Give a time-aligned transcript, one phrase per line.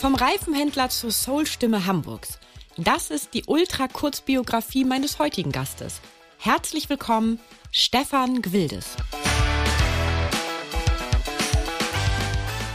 [0.00, 2.38] Vom Reifenhändler zur Soulstimme Hamburgs.
[2.78, 6.00] Das ist die Ultra-Kurzbiografie meines heutigen Gastes.
[6.38, 7.38] Herzlich willkommen,
[7.70, 8.96] Stefan Gwildes.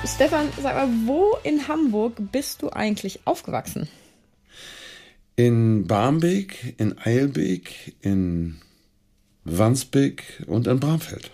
[0.06, 3.88] Stefan, sag mal, wo in Hamburg bist du eigentlich aufgewachsen?
[5.36, 8.62] In Barmbek, in Eilbek, in
[9.46, 11.32] Wandsbek und in Bramfeld.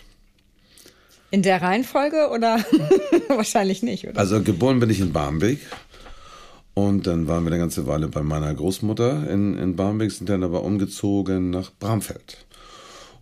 [1.32, 2.58] In der Reihenfolge oder
[3.30, 4.20] wahrscheinlich nicht, oder?
[4.20, 5.60] Also geboren bin ich in Barmbek
[6.74, 10.44] und dann waren wir eine ganze Weile bei meiner Großmutter in, in Barmbek, sind dann
[10.44, 12.46] aber umgezogen nach Bramfeld.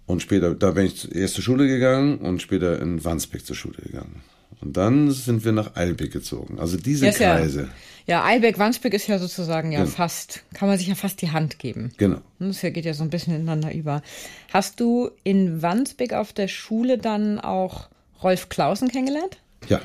[0.05, 3.77] Und später, da bin ich erst zur Schule gegangen und später in Wandsbek zur Schule
[3.83, 4.21] gegangen.
[4.61, 6.59] Und dann sind wir nach Eilbek gezogen.
[6.59, 7.69] Also diese Ja, ist ja- Kreise.
[8.07, 9.91] Ja, Eilbeck-Wandsbek ist ja sozusagen ja Genau.
[9.91, 11.91] fast, kann man sich ja fast die Hand geben.
[11.97, 12.17] Genau.
[12.39, 14.01] Das geht ja so ein bisschen ineinander über.
[14.51, 17.87] Hast du in Wandsbek auf der Schule dann auch
[18.23, 19.37] Rolf Klausen kennengelernt?
[19.67, 19.79] Ja.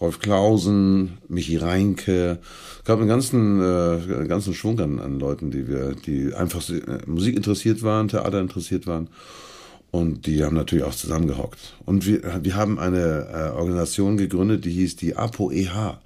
[0.00, 2.38] Rolf Klausen, Michi Reinke,
[2.84, 7.36] gab einen ganzen, äh, ganzen Schwung an, an Leuten, die wir, die einfach äh, Musik
[7.36, 9.08] interessiert waren, Theater interessiert waren.
[9.90, 11.58] Und die haben natürlich auch zusammengehockt.
[11.84, 15.98] Und wir, wir haben eine äh, Organisation gegründet, die hieß die APO-EH.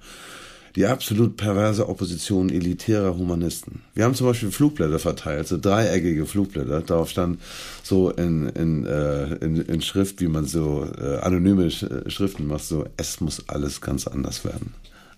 [0.75, 3.81] Die absolut perverse Opposition elitärer Humanisten.
[3.93, 6.81] Wir haben zum Beispiel Flugblätter verteilt, so dreieckige Flugblätter.
[6.81, 7.39] Darauf stand
[7.81, 12.47] so in, in, äh, in, in Schrift, wie man so äh, anonyme Sch äh, Schriften
[12.47, 14.73] macht, so es muss alles ganz anders werden.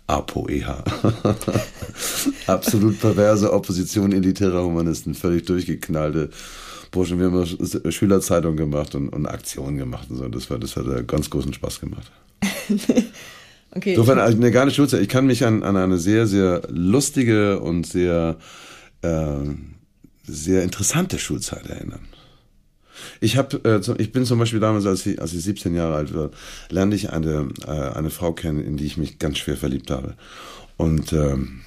[0.05, 0.83] APO-EH.
[2.47, 6.29] absolut perverse Opposition elitärer Humanisten, völlig durchgeknallte
[6.91, 7.19] Burschen.
[7.19, 10.27] Wir haben immer Schülerzeitung gemacht und, und Aktionen gemacht und so.
[10.29, 12.11] Das, war, das hat äh, ganz großen Spaß gemacht.
[13.77, 13.91] Okay.
[13.91, 15.01] Insofern also eine geile Schulzeit.
[15.01, 18.38] Ich kann mich an, an eine sehr, sehr lustige und sehr,
[19.03, 19.35] äh,
[20.23, 22.07] sehr interessante Schulzeit erinnern.
[23.21, 26.15] Ich habe, äh, ich bin zum Beispiel damals, als ich, als ich 17 Jahre alt
[26.15, 26.31] war,
[26.69, 30.15] lernte ich eine, äh, eine Frau kennen, in die ich mich ganz schwer verliebt habe.
[30.77, 31.61] Und ähm,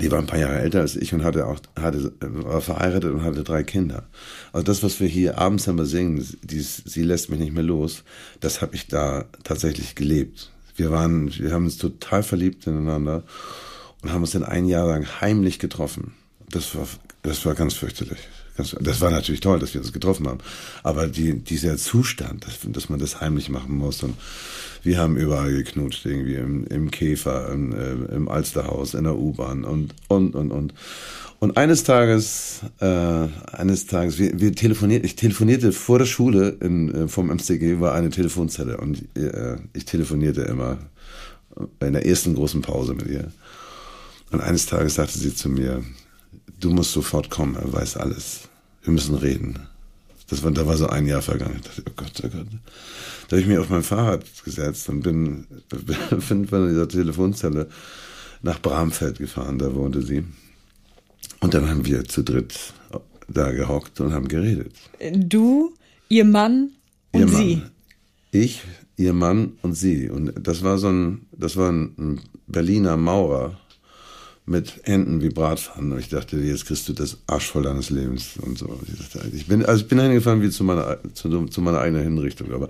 [0.00, 3.24] die war ein paar Jahre älter als ich und hatte auch hatte war verheiratet und
[3.24, 4.08] hatte drei Kinder.
[4.54, 8.04] Also das, was wir hier abends immer singen, dies, sie lässt mich nicht mehr los,
[8.40, 10.50] das habe ich da tatsächlich gelebt.
[10.76, 13.24] Wir waren, wir haben uns total verliebt ineinander
[14.02, 16.14] und haben uns dann ein Jahr lang heimlich getroffen.
[16.50, 16.86] Das war,
[17.26, 18.18] das war ganz fürchterlich.
[18.56, 20.38] Das war natürlich toll, dass wir uns getroffen haben.
[20.82, 24.14] Aber die, dieser Zustand, dass, dass man das heimlich machen muss und
[24.82, 29.64] wir haben überall geknutscht, irgendwie im, im Käfer, im, äh, im Alsterhaus, in der U-Bahn
[29.64, 30.74] und, und, und, und.
[31.38, 32.86] Und eines Tages, äh,
[33.52, 37.94] eines Tages, wir, wir telefoniert, ich telefonierte vor der Schule in, äh, vom MCG, war
[37.94, 40.78] eine Telefonzelle und äh, ich telefonierte immer
[41.80, 43.32] in der ersten großen Pause mit ihr.
[44.30, 45.82] Und eines Tages sagte sie zu mir,
[46.60, 48.48] du musst sofort kommen, er weiß alles.
[48.82, 49.58] Wir müssen reden.
[50.28, 51.56] Das war, da war so ein Jahr vergangen.
[51.56, 52.46] Ich dachte, oh Gott, oh Gott.
[53.28, 55.46] Da habe ich mich auf mein Fahrrad gesetzt und bin,
[56.28, 57.68] bin von dieser Telefonzelle
[58.42, 60.24] nach Bramfeld gefahren, da wohnte sie.
[61.40, 62.58] Und dann haben wir zu dritt
[63.28, 64.72] da gehockt und haben geredet.
[65.12, 65.74] Du,
[66.08, 66.70] ihr Mann
[67.12, 67.36] und Ihr Mann.
[67.36, 67.62] sie.
[68.30, 68.62] Ich,
[68.96, 70.08] ihr Mann und sie.
[70.10, 73.58] Und das war so ein, das war ein Berliner Maurer
[74.46, 75.92] mit Händen wie Bratpfannen.
[75.92, 78.80] Und ich dachte, jetzt kriegst du das Arsch voll deines Lebens und so.
[79.32, 82.52] Ich, bin, also ich bin hingefahren wie zu meiner, zu, zu meiner eigenen Hinrichtung.
[82.52, 82.68] Aber,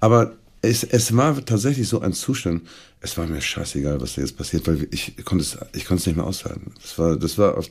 [0.00, 2.62] aber es, es war tatsächlich so ein Zustand,
[3.00, 6.06] es war mir scheißegal, was da jetzt passiert, weil ich konnte es, ich konnte es
[6.06, 6.72] nicht mehr aushalten.
[6.80, 7.70] Das war, das war, auf,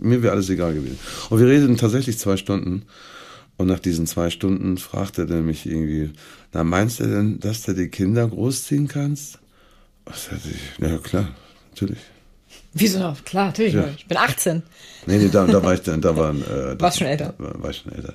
[0.00, 0.98] mir wäre alles egal gewesen.
[1.28, 2.82] Und wir redeten tatsächlich zwei Stunden.
[3.58, 6.10] Und nach diesen zwei Stunden fragte er mich irgendwie,
[6.52, 9.38] na meinst du denn, dass du die Kinder großziehen kannst?
[10.04, 11.28] Was ich, ja klar,
[11.70, 11.98] natürlich.
[12.72, 13.14] Wieso?
[13.24, 13.74] Klar, natürlich.
[13.74, 13.88] Ja.
[13.96, 14.62] Ich bin 18.
[15.06, 17.34] Nee, nee, da, da war ich dann, da waren, äh, Warst schon älter.
[17.38, 18.14] War, war ich schon älter.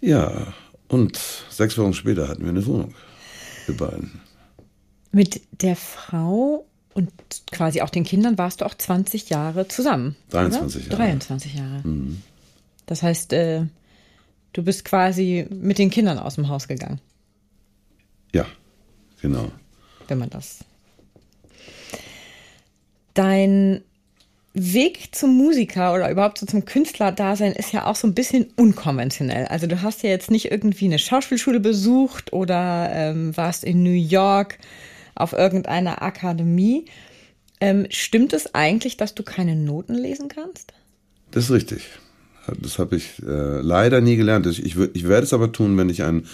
[0.00, 0.52] Ja,
[0.88, 1.18] und
[1.50, 2.94] sechs Wochen später hatten wir eine Wohnung.
[3.66, 4.20] Wir beiden.
[5.10, 6.64] Mit der Frau
[6.94, 7.10] und
[7.50, 10.16] quasi auch den Kindern warst du auch 20 Jahre zusammen.
[10.30, 10.98] 23 oder?
[10.98, 11.02] Jahre.
[11.10, 11.82] 23 Jahre.
[12.86, 13.64] Das heißt, äh,
[14.52, 17.00] du bist quasi mit den Kindern aus dem Haus gegangen,
[18.34, 18.46] Ja,
[19.20, 19.50] genau.
[20.08, 20.58] wenn man das.
[23.18, 23.82] Dein
[24.54, 29.46] Weg zum Musiker oder überhaupt so zum Künstlerdasein ist ja auch so ein bisschen unkonventionell.
[29.46, 33.90] Also du hast ja jetzt nicht irgendwie eine Schauspielschule besucht oder ähm, warst in New
[33.90, 34.58] York
[35.14, 36.84] auf irgendeiner Akademie,
[37.60, 40.72] Ähm, stimmt es eigentlich, dass du keine Noten lesen kannst?
[41.32, 41.82] Das ist richtig.
[42.62, 44.46] Das habe ich äh, leider nie gelernt.
[44.46, 46.26] Ich, ich, ich werde es aber tun, wenn ich ein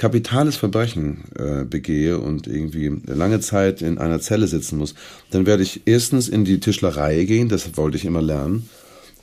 [0.00, 4.94] kapitales Verbrechen äh, begehe und irgendwie lange Zeit in einer Zelle sitzen muss,
[5.30, 8.70] dann werde ich erstens in die Tischlerei gehen, das wollte ich immer lernen,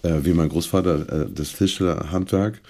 [0.03, 2.61] äh, wie mein Großvater äh, das Tischlerhandwerk.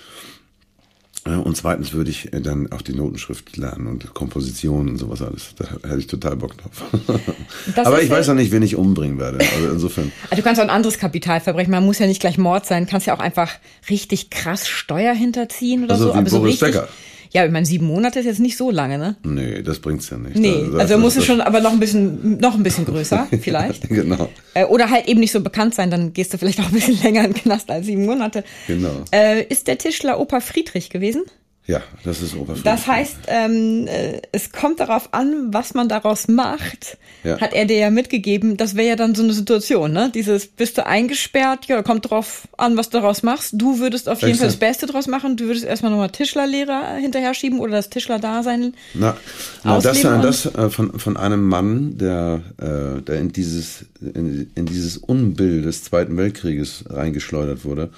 [1.26, 5.56] Und zweitens würde ich dann auch die Notenschrift lernen und Komposition und sowas alles.
[5.58, 6.86] Da hätte ich total Bock drauf.
[7.76, 9.40] Aber ich weiß noch nicht, wen ich umbringen werde.
[9.40, 10.14] Also insofern.
[10.30, 11.70] Also du kannst auch ein anderes Kapitalverbrechen.
[11.70, 12.88] Man muss ja nicht gleich Mord sein.
[12.88, 13.52] Kannst ja auch einfach
[13.90, 16.14] richtig krass Steuer hinterziehen oder also so.
[16.14, 16.88] Wie Aber Boris so richtig, Becker.
[17.34, 19.16] Ja, ich meine, sieben Monate ist jetzt nicht so lange, ne?
[19.24, 20.36] Nee, das bringt's ja nicht.
[20.38, 23.88] Nee, das, also muss es schon, aber noch ein bisschen, noch ein bisschen größer, vielleicht.
[23.90, 24.30] genau.
[24.54, 27.00] Äh, oder halt eben nicht so bekannt sein, dann gehst du vielleicht auch ein bisschen
[27.04, 28.44] länger in den Knast als sieben Monate.
[28.68, 29.04] Genau.
[29.12, 31.24] Äh, ist der Tischler Opa Friedrich gewesen?
[31.68, 32.64] Ja, das ist Oberflächlich.
[32.64, 36.98] Das heißt, ähm, äh, es kommt darauf an, was man daraus macht.
[37.26, 37.42] Ja.
[37.42, 38.56] Hat er dir ja mitgegeben.
[38.56, 40.10] Das wäre ja dann so eine Situation, ne?
[40.16, 41.66] Dieses, bist du eingesperrt?
[41.66, 43.52] Ja, kommt drauf an, was du daraus machst.
[43.58, 44.40] Du würdest auf jeden Exakt.
[44.40, 45.36] Fall das Beste draus machen.
[45.36, 48.74] Du würdest erstmal nochmal Tischlerlehrer hinterher schieben oder das Tischler-Dasein.
[48.94, 49.18] Na,
[49.66, 54.66] na das, das äh, von, von einem Mann, der, äh, der in dieses, in, in
[54.66, 57.90] dieses Unbild des Zweiten Weltkrieges reingeschleudert wurde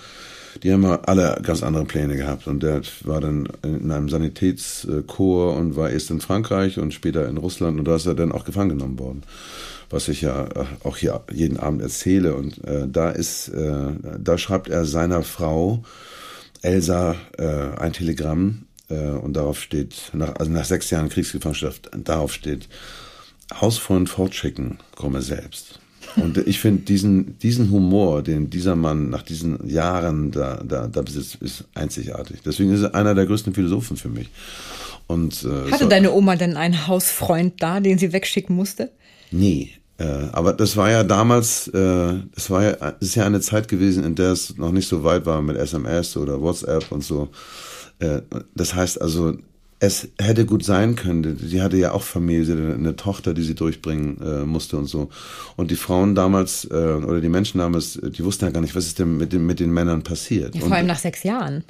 [0.64, 2.48] die haben alle ganz andere Pläne gehabt.
[2.48, 7.38] Und der war dann in einem Sanitätschor und war erst in Frankreich und später in
[7.38, 9.24] Russland und da ist er dann auch gefangen genommen worden.
[9.90, 12.36] Was ich ja äh, auch hier jeden Abend erzähle.
[12.36, 13.88] Und äh, da ist, äh,
[14.20, 15.84] da schreibt er seiner Frau
[16.62, 22.34] Elsa äh, ein Telegramm äh, und darauf steht, nach, also nach sechs Jahren Kriegsgefangenschaft, darauf
[22.34, 22.68] steht,
[23.60, 25.79] Hausfreund fortschicken, komme selbst.
[26.16, 31.02] Und ich finde diesen, diesen Humor, den dieser Mann nach diesen Jahren da, da, da
[31.02, 32.40] besitzt, ist einzigartig.
[32.46, 34.30] Deswegen ist er einer der größten Philosophen für mich.
[35.08, 38.92] Und, äh, Hatte so, deine Oma denn einen Hausfreund da, den sie wegschicken musste?
[39.32, 39.72] Nee.
[39.98, 43.68] Äh, aber das war ja damals, äh, das war ja, das ist ja eine Zeit
[43.68, 47.30] gewesen, in der es noch nicht so weit war mit SMS oder WhatsApp und so.
[48.00, 48.22] Äh,
[48.56, 49.36] das heißt also,
[49.80, 51.38] es hätte gut sein können.
[51.42, 55.10] Sie hatte ja auch Familie, eine Tochter, die sie durchbringen äh, musste und so.
[55.56, 58.88] Und die Frauen damals äh, oder die Menschen damals, die wussten ja gar nicht, was
[58.88, 60.54] ist denn mit den, mit den Männern passiert.
[60.54, 61.64] Ja, vor allem nach sechs Jahren.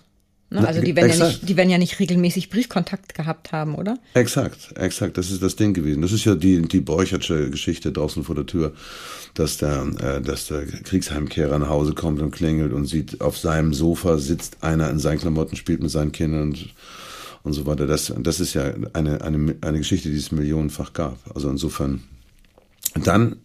[0.52, 0.68] Ne?
[0.68, 4.00] Also die werden, ja nicht, die werden ja nicht regelmäßig Briefkontakt gehabt haben, oder?
[4.16, 5.20] Exakt, exakt.
[5.20, 6.02] Das ist das Ding gewesen.
[6.02, 8.74] Das ist ja die, die Borchertsche Geschichte draußen vor der Tür,
[9.36, 13.76] dass der, äh, dass der Kriegsheimkehrer nach Hause kommt und klingelt und sieht, auf seinem
[13.76, 16.74] Sofa sitzt einer in seinen Klamotten, spielt mit seinen Kindern und
[17.44, 17.88] und so weiter.
[17.88, 21.18] Das, das ist ja eine, eine, eine Geschichte, die es millionenfach gab.
[21.34, 22.04] Also insofern,
[23.04, 23.38] dann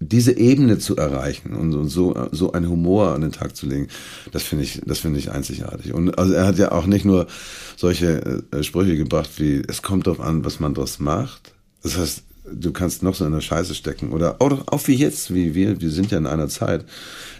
[0.00, 3.88] diese Ebene zu erreichen und, und so, so einen Humor an den Tag zu legen,
[4.32, 5.94] das finde ich, das finde ich einzigartig.
[5.94, 7.26] Und also er hat ja auch nicht nur
[7.76, 11.54] solche äh, Sprüche gebracht wie, es kommt darauf an, was man daraus macht.
[11.82, 14.12] Das heißt, du kannst noch so in der Scheiße stecken.
[14.12, 16.84] Oder auch, wie jetzt, wie wir, wir sind ja in einer Zeit,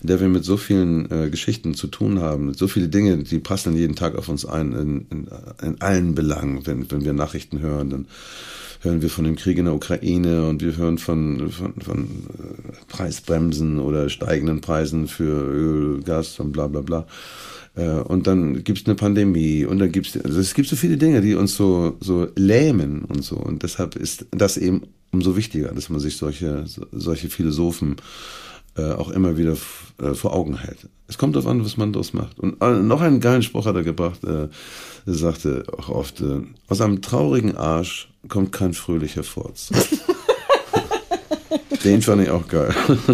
[0.02, 3.38] in der wir mit so vielen äh, Geschichten zu tun haben, so viele Dinge, die
[3.38, 5.28] passen jeden Tag auf uns ein, in, in,
[5.62, 6.66] in allen Belangen.
[6.66, 8.06] Wenn, wenn wir Nachrichten hören, dann
[8.80, 12.72] hören wir von dem Krieg in der Ukraine und wir hören von, von, von äh,
[12.88, 17.06] Preisbremsen oder steigenden Preisen für Öl, Gas und bla bla bla.
[17.76, 20.76] Äh, und dann gibt es eine Pandemie und dann gibt es, also es gibt so
[20.76, 23.36] viele Dinge, die uns so, so lähmen und so.
[23.36, 27.96] Und deshalb ist das eben umso wichtiger, dass man sich solche, solche Philosophen
[28.76, 29.56] äh, auch immer wieder
[30.02, 30.88] äh, vor Augen hält.
[31.06, 32.40] Es kommt darauf an, was man daraus macht.
[32.40, 34.48] Und äh, noch einen geilen Spruch hat er gebracht, er
[35.06, 36.24] sagte auch oft,
[36.66, 39.70] aus einem traurigen Arsch kommt kein fröhlicher Furz.
[41.84, 42.74] Den fand ich auch geil.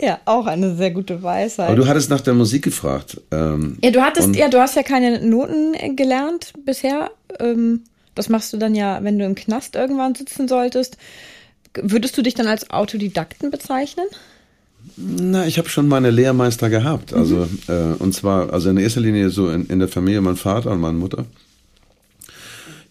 [0.00, 1.68] Ja, auch eine sehr gute Weisheit.
[1.68, 3.20] Aber du hattest nach der Musik gefragt.
[3.30, 7.10] Ähm, ja, du hattest, ja, du hast ja keine Noten gelernt bisher.
[7.38, 7.82] Ähm,
[8.14, 10.96] das machst du dann ja, wenn du im Knast irgendwann sitzen solltest.
[11.74, 14.06] Würdest du dich dann als Autodidakten bezeichnen?
[14.96, 17.12] Na, ich habe schon meine Lehrmeister gehabt.
[17.12, 17.58] Also, mhm.
[17.68, 20.80] äh, und zwar, also in erster Linie so in, in der Familie mein Vater und
[20.80, 21.26] meine Mutter.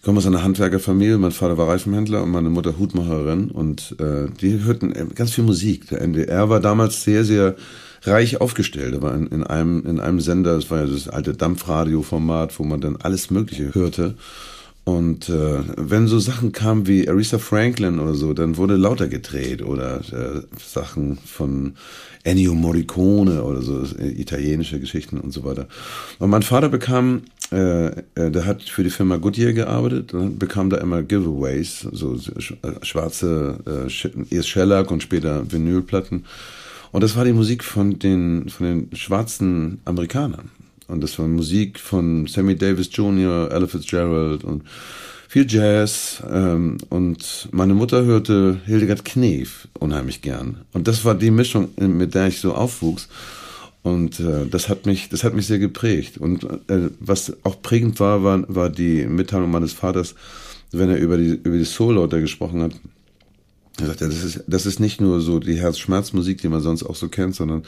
[0.00, 1.18] Ich komme aus einer Handwerkerfamilie.
[1.18, 3.50] Mein Vater war Reifenhändler und meine Mutter Hutmacherin.
[3.50, 5.90] Und äh, die hörten äh, ganz viel Musik.
[5.90, 7.54] Der NDR war damals sehr, sehr
[8.04, 8.94] reich aufgestellt.
[8.94, 12.64] Er war in, in, einem, in einem Sender, das war ja das alte Dampfradio-Format, wo
[12.64, 14.14] man dann alles Mögliche hörte.
[14.84, 19.60] Und äh, wenn so Sachen kamen wie Aretha Franklin oder so, dann wurde lauter gedreht
[19.60, 21.74] oder äh, Sachen von
[22.24, 25.68] Ennio Morricone oder so, äh, italienische Geschichten und so weiter.
[26.18, 30.70] Und mein Vater bekam, äh, äh, der hat für die Firma Goodyear gearbeitet und bekam
[30.70, 36.24] da immer Giveaways, so äh, schwarze, äh, erst Shellac und später Vinylplatten.
[36.92, 40.50] Und das war die Musik von den, von den schwarzen Amerikanern.
[40.88, 44.62] Und das war Musik von Sammy Davis Jr., Ella Fitzgerald und
[45.28, 50.62] viel Jazz ähm, und meine Mutter hörte Hildegard Knef unheimlich gern.
[50.72, 53.08] Und das war die Mischung, mit der ich so aufwuchs.
[53.82, 56.18] Und äh, das hat mich, das hat mich sehr geprägt.
[56.18, 60.14] Und äh, was auch prägend war, war, war die Mitteilung meines Vaters,
[60.70, 62.72] wenn er über die über die Soul-Leute gesprochen hat.
[63.80, 66.94] Er sagte, das ist das ist nicht nur so die Herzschmerzmusik, die man sonst auch
[66.94, 67.62] so kennt, sondern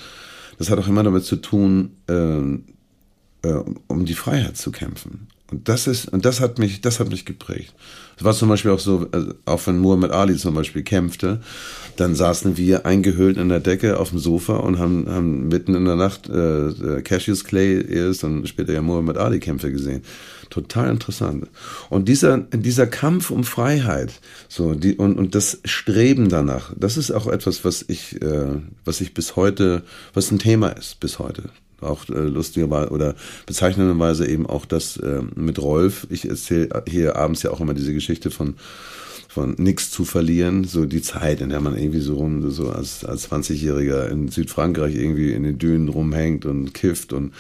[0.59, 5.29] das hat auch immer damit zu tun, äh, äh, um die Freiheit zu kämpfen.
[5.53, 7.75] Und das ist, und das hat mich, das hat mich geprägt.
[8.17, 11.43] Es war zum Beispiel auch so, also auch wenn Muhammad Ali zum Beispiel kämpfte,
[11.97, 15.85] dann saßen wir eingehüllt in der Decke auf dem Sofa und haben, haben mitten in
[15.85, 20.03] der Nacht äh, Cassius Clay erst und später ja Muhammad Ali Kämpfe gesehen.
[20.49, 21.49] Total interessant.
[21.91, 27.11] Und dieser, dieser Kampf um Freiheit, so, die, und, und das Streben danach, das ist
[27.11, 28.57] auch etwas, was ich, äh,
[28.87, 29.83] was ich bis heute,
[30.15, 31.51] was ein Thema ist bis heute
[31.83, 33.15] auch äh, lustigerweise oder
[33.47, 36.07] bezeichnenderweise eben auch das äh, mit Rolf.
[36.11, 38.55] Ich erzähle hier abends ja auch immer diese Geschichte von
[39.33, 43.31] von nichts zu verlieren, so die Zeit, in der man irgendwie so, so als, als
[43.31, 47.33] 20-Jähriger in Südfrankreich irgendwie in den Dünen rumhängt und kifft und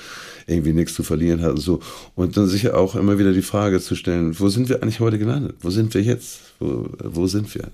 [0.46, 1.80] irgendwie nichts zu verlieren hat und so.
[2.14, 5.18] Und dann sicher auch immer wieder die Frage zu stellen, wo sind wir eigentlich heute
[5.18, 5.56] gelandet?
[5.60, 6.40] Wo sind wir jetzt?
[6.60, 7.64] Wo, wo sind wir?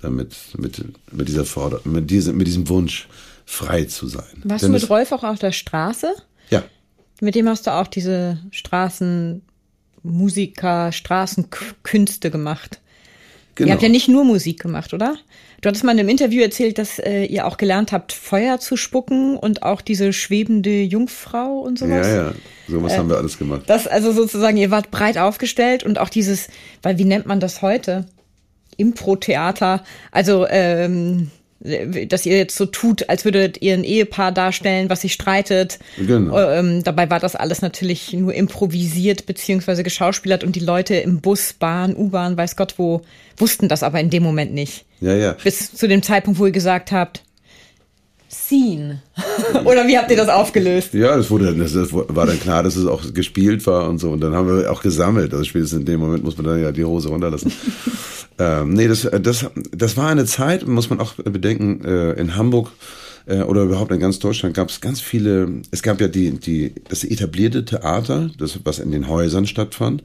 [0.00, 3.06] Damit, mit, mit dieser Forderung, mit diesem, mit diesem Wunsch
[3.44, 4.24] frei zu sein.
[4.44, 6.14] Warst Denn du mit Rolf auch auf der Straße?
[6.50, 6.62] Ja.
[7.20, 12.80] Mit dem hast du auch diese Straßenmusiker, Straßenkünste gemacht.
[13.54, 13.68] Genau.
[13.68, 15.16] Ihr habt ja nicht nur Musik gemacht, oder?
[15.60, 18.76] Du hattest mal in einem Interview erzählt, dass äh, ihr auch gelernt habt, Feuer zu
[18.76, 22.06] spucken und auch diese schwebende Jungfrau und sowas.
[22.06, 22.32] Ja, ja,
[22.66, 23.62] sowas äh, haben wir alles gemacht.
[23.66, 26.48] Das also sozusagen, ihr wart breit aufgestellt und auch dieses,
[26.82, 28.06] weil wie nennt man das heute?
[28.76, 29.84] Impro-Theater.
[30.10, 31.30] Also ähm,
[31.62, 35.78] dass ihr jetzt so tut, als würdet ihr ein Ehepaar darstellen, was sich streitet.
[35.96, 36.38] Genau.
[36.38, 41.52] Ähm, dabei war das alles natürlich nur improvisiert beziehungsweise geschauspielert und die Leute im Bus,
[41.52, 43.02] Bahn, U-Bahn, weiß Gott wo,
[43.36, 44.84] wussten das aber in dem Moment nicht.
[45.00, 45.36] Ja, ja.
[45.42, 47.22] Bis zu dem Zeitpunkt, wo ihr gesagt habt,
[48.32, 49.02] Scene.
[49.64, 50.94] Oder wie habt ihr das aufgelöst?
[50.94, 54.10] Ja, das wurde, das war dann klar, dass es auch gespielt war und so.
[54.10, 55.32] Und dann haben wir auch gesammelt.
[55.32, 57.52] Also spätestens in dem Moment muss man dann ja die Hose runterlassen.
[58.38, 59.46] ähm, nee, das, das,
[59.76, 62.70] das war eine Zeit, muss man auch bedenken, äh, in Hamburg
[63.26, 66.72] äh, oder überhaupt in ganz Deutschland gab es ganz viele, es gab ja die, die,
[66.88, 70.02] das etablierte Theater, das, was in den Häusern stattfand.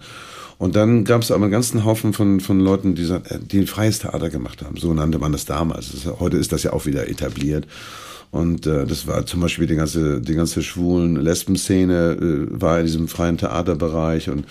[0.57, 3.07] Und dann gab es aber einen ganzen Haufen von, von Leuten, die,
[3.51, 4.75] die ein freies Theater gemacht haben.
[4.75, 5.91] So nannte man das damals.
[6.19, 7.67] Heute ist das ja auch wieder etabliert.
[8.31, 12.85] Und äh, das war zum Beispiel die ganze, die ganze schwulen Lesben-Szene äh, war in
[12.85, 14.45] diesem freien Theaterbereich und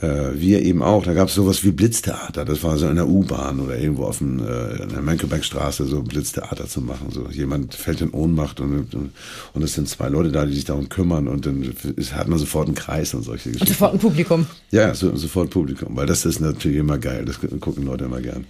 [0.00, 1.04] äh, wir eben auch.
[1.04, 2.44] Da gab es sowas wie Blitztheater.
[2.44, 6.02] Das war so in der U-Bahn oder irgendwo auf dem, äh, in der Mönckebergstraße so
[6.02, 7.08] Blitztheater zu machen.
[7.10, 9.10] So jemand fällt in Ohnmacht und, und,
[9.54, 12.38] und es sind zwei Leute da, die sich darum kümmern und dann ist, hat man
[12.38, 13.62] sofort einen Kreis und solche Geschichten.
[13.62, 14.46] Und sofort ein Publikum.
[14.70, 17.24] Ja, so, sofort Publikum, weil das ist natürlich immer geil.
[17.24, 18.44] Das gucken Leute immer gern.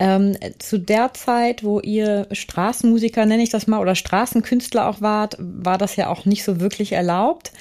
[0.00, 5.36] Ähm, zu der Zeit, wo ihr Straßenmusiker, nenne ich das mal, oder Straßenkünstler auch wart,
[5.38, 7.52] war das ja auch nicht so wirklich erlaubt.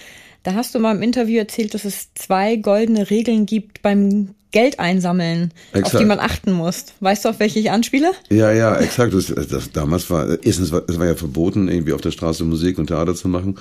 [0.43, 4.79] Da hast du mal im Interview erzählt, dass es zwei goldene Regeln gibt beim Geld
[4.79, 5.93] einsammeln, exakt.
[5.93, 6.85] auf die man achten muss.
[7.01, 8.11] Weißt du, auf welche ich anspiele?
[8.29, 9.13] Ja, ja, exakt.
[9.13, 12.79] Das, das, damals war, erstens war, es war ja verboten, irgendwie auf der Straße Musik
[12.79, 13.59] und Theater zu machen.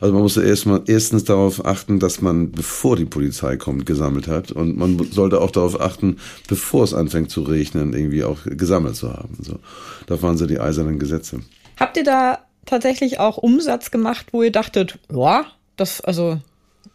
[0.00, 4.52] Also man musste erstmal, erstens darauf achten, dass man, bevor die Polizei kommt, gesammelt hat.
[4.52, 9.12] Und man sollte auch darauf achten, bevor es anfängt zu regnen, irgendwie auch gesammelt zu
[9.12, 9.38] haben.
[9.42, 9.58] So.
[10.06, 11.40] Da waren so die eisernen Gesetze.
[11.78, 16.38] Habt ihr da tatsächlich auch Umsatz gemacht, wo ihr dachtet, ja, das, also,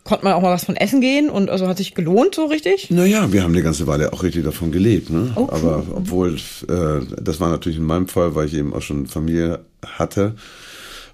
[0.04, 2.90] konnte man auch mal was von essen gehen und also hat sich gelohnt so richtig?
[2.92, 5.10] Naja, wir haben eine ganze Weile auch richtig davon gelebt.
[5.10, 5.32] Ne?
[5.36, 5.50] Oh, cool.
[5.52, 9.60] Aber obwohl, äh, das war natürlich in meinem Fall, weil ich eben auch schon Familie
[9.86, 10.36] hatte,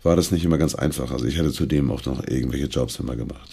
[0.04, 1.12] war das nicht immer ganz einfach.
[1.12, 3.50] Also ich hatte zudem auch noch irgendwelche Jobs immer gemacht.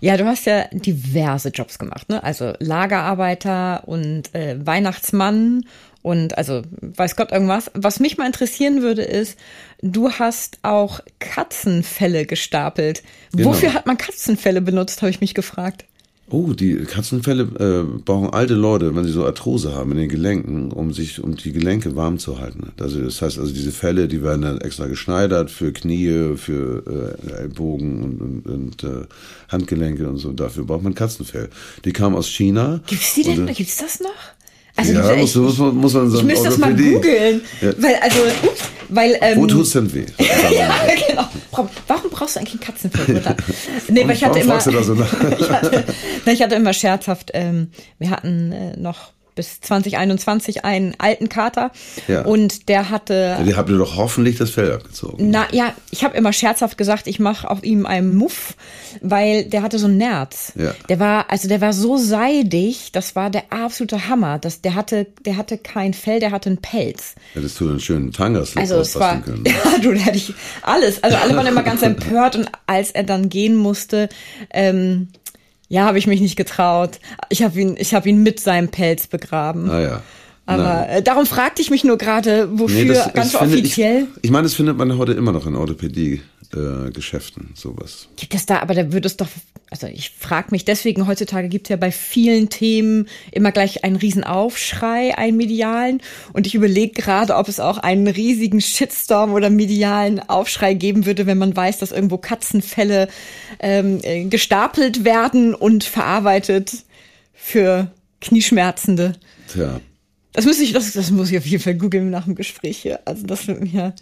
[0.00, 2.22] Ja, du hast ja diverse Jobs gemacht, ne?
[2.22, 5.64] Also Lagerarbeiter und äh, Weihnachtsmann
[6.02, 7.70] und also weiß Gott irgendwas.
[7.74, 9.38] Was mich mal interessieren würde, ist,
[9.82, 13.02] du hast auch Katzenfälle gestapelt.
[13.32, 13.50] Genau.
[13.50, 15.84] Wofür hat man Katzenfälle benutzt, habe ich mich gefragt.
[16.30, 20.72] Oh, die Katzenfälle äh, brauchen alte Leute, wenn sie so Arthrose haben in den Gelenken,
[20.72, 22.72] um sich, um die Gelenke warm zu halten.
[22.78, 27.32] Also das heißt, also diese Fälle, die werden dann extra geschneidert für Knie, für äh,
[27.32, 29.06] Ellbogen und, und, und äh,
[29.48, 30.32] Handgelenke und so.
[30.32, 31.48] Dafür braucht man Katzenfell.
[31.86, 32.82] Die kamen aus China.
[32.86, 33.46] Gibt's die denn?
[33.46, 34.10] Gibt's das noch?
[34.78, 36.20] Also ja, muss, muss, man, muss man sagen.
[36.20, 37.40] Ich müsste das mal googeln.
[37.60, 37.72] Ja.
[37.78, 39.18] Weil, also, ups, weil.
[39.20, 40.06] Ähm, Wo tut's denn weh?
[40.54, 40.72] ja,
[41.08, 41.28] genau.
[41.88, 43.20] Warum brauchst du eigentlich ein Katzenfell?
[43.88, 44.58] nee, weil ich hatte immer.
[45.38, 45.84] Ich, hatte,
[46.26, 51.70] ich hatte immer scherzhaft, ähm, wir hatten äh, noch bis 2021 einen alten Kater.
[52.08, 52.22] Ja.
[52.22, 53.36] Und der hatte.
[53.38, 55.30] Ja, die habt ihr doch hoffentlich das Fell abgezogen.
[55.30, 58.54] Na ja, ich habe immer scherzhaft gesagt, ich mache auf ihm einen Muff,
[59.00, 60.52] weil der hatte so ein Nerz.
[60.56, 60.74] Ja.
[60.88, 64.40] Der war, also der war so seidig, das war der absolute Hammer.
[64.40, 67.14] Das, der hatte, der hatte kein Fell, der hatte einen Pelz.
[67.34, 69.44] Hättest du einen schönen Tangas Also es war, können.
[69.46, 71.04] ja, du, da hätte ich alles.
[71.04, 74.08] Also alle waren immer ganz empört und als er dann gehen musste,
[74.50, 75.08] ähm,
[75.68, 76.98] ja, habe ich mich nicht getraut.
[77.28, 79.70] Ich habe ihn, ich habe ihn mit seinem Pelz begraben.
[79.70, 80.02] Ah ja.
[80.46, 84.06] Aber äh, darum fragte ich mich nur gerade, wofür Nee, das- ganz das finde offiziell.
[84.16, 85.54] Ich, ich meine, das findet man heute immer noch in
[86.54, 88.08] Orthopädie-Geschäften, sowas.
[88.16, 89.28] Gibt es da, aber da würde es doch,
[89.70, 93.96] also ich frage mich deswegen, heutzutage gibt es ja bei vielen Themen immer gleich einen
[93.96, 96.00] riesen Aufschrei, einen medialen.
[96.32, 101.26] Und ich überlege gerade, ob es auch einen riesigen Shitstorm oder medialen Aufschrei geben würde,
[101.26, 103.08] wenn man weiß, dass irgendwo Katzenfälle
[103.60, 106.84] ähm, äh, gestapelt werden und verarbeitet
[107.34, 107.90] für
[108.20, 109.12] Knieschmerzende.
[109.52, 109.80] Tja.
[110.32, 113.00] Das muss ich, das, das muss ich auf jeden Fall googeln nach dem Gespräch hier.
[113.06, 113.94] Also das wird mir.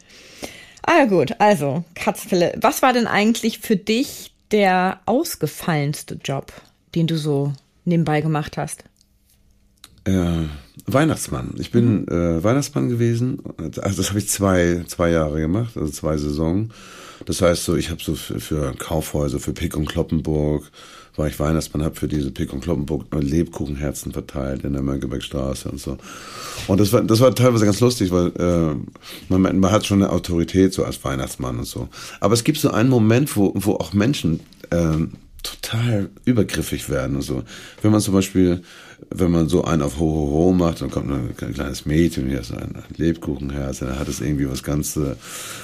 [0.86, 2.54] Ah gut, also Katzenfälle.
[2.60, 6.52] Was war denn eigentlich für dich der ausgefallenste Job,
[6.94, 7.52] den du so
[7.84, 8.84] nebenbei gemacht hast?
[10.04, 10.44] Äh,
[10.86, 11.54] Weihnachtsmann.
[11.58, 13.40] Ich bin äh, Weihnachtsmann gewesen.
[13.80, 16.72] Also das habe ich zwei, zwei Jahre gemacht, also zwei Saisonen.
[17.24, 20.70] Das heißt so, ich habe so für, für Kaufhäuser, für Pick und Kloppenburg,
[21.16, 25.80] war ich Weihnachtsmann, habe für diese Pick und Kloppenburg Lebkuchenherzen verteilt in der Mönckebergstraße und
[25.80, 25.96] so.
[26.68, 28.76] Und das war, das war teilweise ganz lustig, weil äh,
[29.28, 31.88] man, man hat schon eine Autorität so als Weihnachtsmann und so.
[32.20, 34.40] Aber es gibt so einen Moment, wo, wo auch Menschen
[34.70, 35.12] ähm,
[35.42, 37.42] total übergriffig werden und so.
[37.82, 38.62] Wenn man zum Beispiel,
[39.10, 42.40] wenn man so einen auf Ho Ho Ho macht, dann kommt ein kleines Mädchen, hier
[42.40, 45.14] ist ein Lebkuchenherz, dann hat es irgendwie was ganz, äh,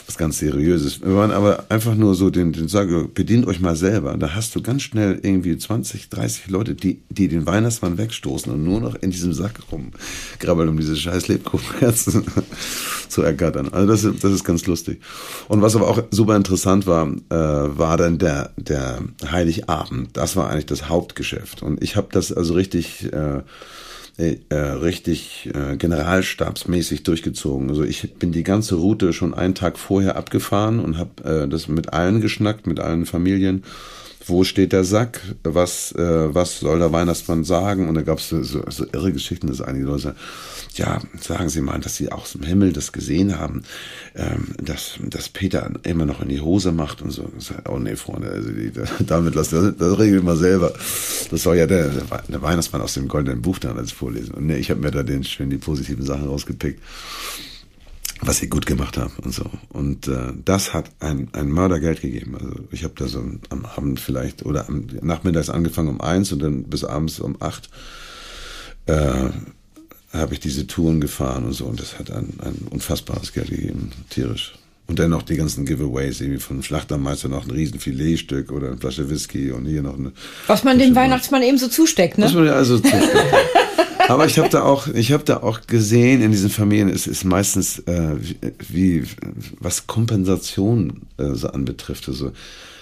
[0.07, 1.01] was ganz Seriöses.
[1.01, 4.55] Wenn man aber einfach nur so den, den sage, bedient euch mal selber, da hast
[4.55, 8.95] du ganz schnell irgendwie 20, 30 Leute, die, die den Weihnachtsmann wegstoßen und nur noch
[8.97, 12.25] in diesem Sack rumgrabbeln, um diese scheiß Lebkuchenherzen
[13.13, 13.69] zu ergattern.
[13.73, 15.01] Also das, ist- das ist ganz lustig.
[15.49, 17.15] Und was aber auch super interessant war, äh,
[17.79, 19.01] war dann der, der
[19.31, 20.17] Heiligabend.
[20.17, 21.63] Das war eigentlich das Hauptgeschäft.
[21.63, 23.43] Und ich habe das also richtig, äh,
[24.19, 27.71] äh, richtig äh, generalstabsmäßig durchgezogen.
[27.71, 31.69] Also ich bin die ganze Route schon einen Tag vorher abgefahren und habe äh, das
[31.69, 33.63] mit allen geschnackt, mit allen Familien.
[34.27, 35.21] Wo steht der Sack?
[35.43, 37.89] Was, äh, was soll der Weihnachtsmann sagen?
[37.89, 40.17] Und da gab es so, so, so irre Geschichten, dass einige Leute sagen,
[40.75, 43.63] ja, sagen Sie mal, dass Sie aus dem Himmel das gesehen haben,
[44.15, 47.31] ähm, dass, dass Peter immer noch in die Hose macht und so.
[47.69, 48.73] Oh nee, Freunde, also die,
[49.07, 50.73] damit lassen das, das regeln wir selber.
[51.31, 51.91] Das soll ja der,
[52.29, 54.35] der Weihnachtsmann aus dem goldenen Buch dann als vorlesen.
[54.35, 56.81] Und nee, ich habe mir da den schön die positiven Sachen rausgepickt
[58.25, 59.51] was sie gut gemacht haben und so.
[59.69, 62.37] Und äh, das hat ein, ein Mördergeld gegeben.
[62.37, 66.41] Also ich habe da so am Abend vielleicht oder am Nachmittags angefangen um eins und
[66.41, 67.69] dann bis abends um acht
[68.87, 69.31] äh,
[70.13, 71.65] habe ich diese Touren gefahren und so.
[71.67, 74.55] Und das hat ein, ein unfassbares Geld gegeben, tierisch.
[74.89, 78.77] Und dann noch die ganzen Giveaways, irgendwie vom Schlachtermeister noch ein riesen Filetstück oder eine
[78.77, 80.13] Flasche Whisky und hier noch eine.
[80.49, 82.29] Was man dem Weihnachtsmann eben so zusteckt, ne?
[82.35, 83.07] man ja also zustimmen.
[84.09, 87.25] Aber ich habe da auch, ich habe da auch gesehen in diesen Familien, es ist
[87.25, 88.17] meistens äh,
[88.69, 89.05] wie,
[89.61, 92.09] was Kompensation äh, so anbetrifft.
[92.09, 92.33] Also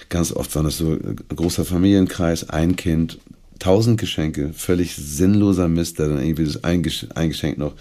[0.09, 3.19] ganz oft waren das so äh, großer Familienkreis, ein Kind,
[3.59, 7.73] tausend Geschenke, völlig sinnloser Mist, der dann irgendwie das ein Geschenk noch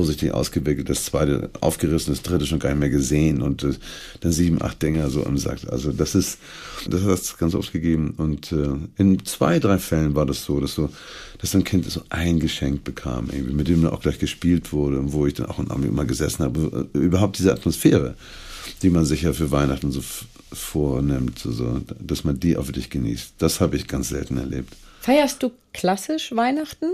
[0.00, 3.74] vorsichtig ausgewickelt, das zweite aufgerissen, das dritte schon gar nicht mehr gesehen und äh,
[4.20, 5.58] dann sieben, acht Dinger so im Sack.
[5.70, 6.38] Also das ist,
[6.88, 10.58] das hat es ganz oft gegeben und äh, in zwei, drei Fällen war das so,
[10.58, 10.88] dass so,
[11.38, 14.98] dass ein Kind so ein Geschenk bekam, irgendwie, mit dem dann auch gleich gespielt wurde
[14.98, 16.88] und wo ich dann auch immer gesessen habe.
[16.94, 18.14] Äh, Überhaupt diese Atmosphäre,
[18.80, 20.00] die man sich ja für Weihnachten so
[20.50, 23.34] vornimmt, so, dass man die auch wirklich genießt.
[23.36, 24.72] Das habe ich ganz selten erlebt.
[25.02, 26.86] Feierst du klassisch Weihnachten?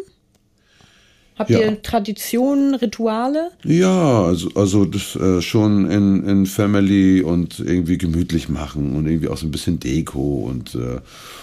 [1.38, 1.61] Habt Ja.
[1.61, 3.51] ihr Traditionen, Rituale?
[3.62, 9.29] Ja, also, also das äh, schon in, in Family und irgendwie gemütlich machen und irgendwie
[9.29, 11.01] auch so ein bisschen Deko und äh,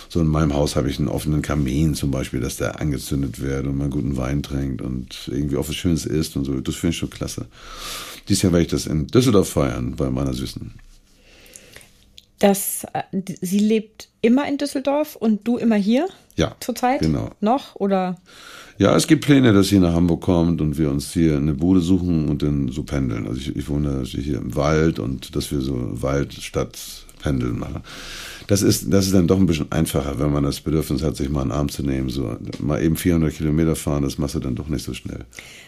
[0.10, 3.66] so in meinem Haus habe ich einen offenen Kamin zum Beispiel, dass der angezündet wird
[3.68, 6.60] und man guten Wein trinkt und irgendwie auch was Schönes isst und so.
[6.60, 7.46] Das finde ich schon klasse.
[8.30, 10.72] Dieses Jahr werde ich das in Düsseldorf feiern bei meiner Süßen.
[12.44, 13.04] Das, äh,
[13.40, 16.10] sie lebt immer in Düsseldorf und du immer hier?
[16.36, 17.00] Ja, Zurzeit?
[17.00, 17.30] genau.
[17.40, 17.76] Noch?
[17.76, 18.18] Oder?
[18.78, 21.80] Ja, es gibt Pläne, dass sie nach Hamburg kommt und wir uns hier eine Bude
[21.80, 23.28] suchen und dann so pendeln.
[23.28, 26.78] Also ich, ich wohne hier im Wald und dass wir so Wald, Stadt,
[27.22, 27.82] Pendeln machen.
[28.48, 31.30] Das ist, das ist dann doch ein bisschen einfacher, wenn man das Bedürfnis hat, sich
[31.30, 32.10] mal einen Arm zu nehmen.
[32.10, 35.24] So mal eben 400 Kilometer fahren, das machst du dann doch nicht so schnell.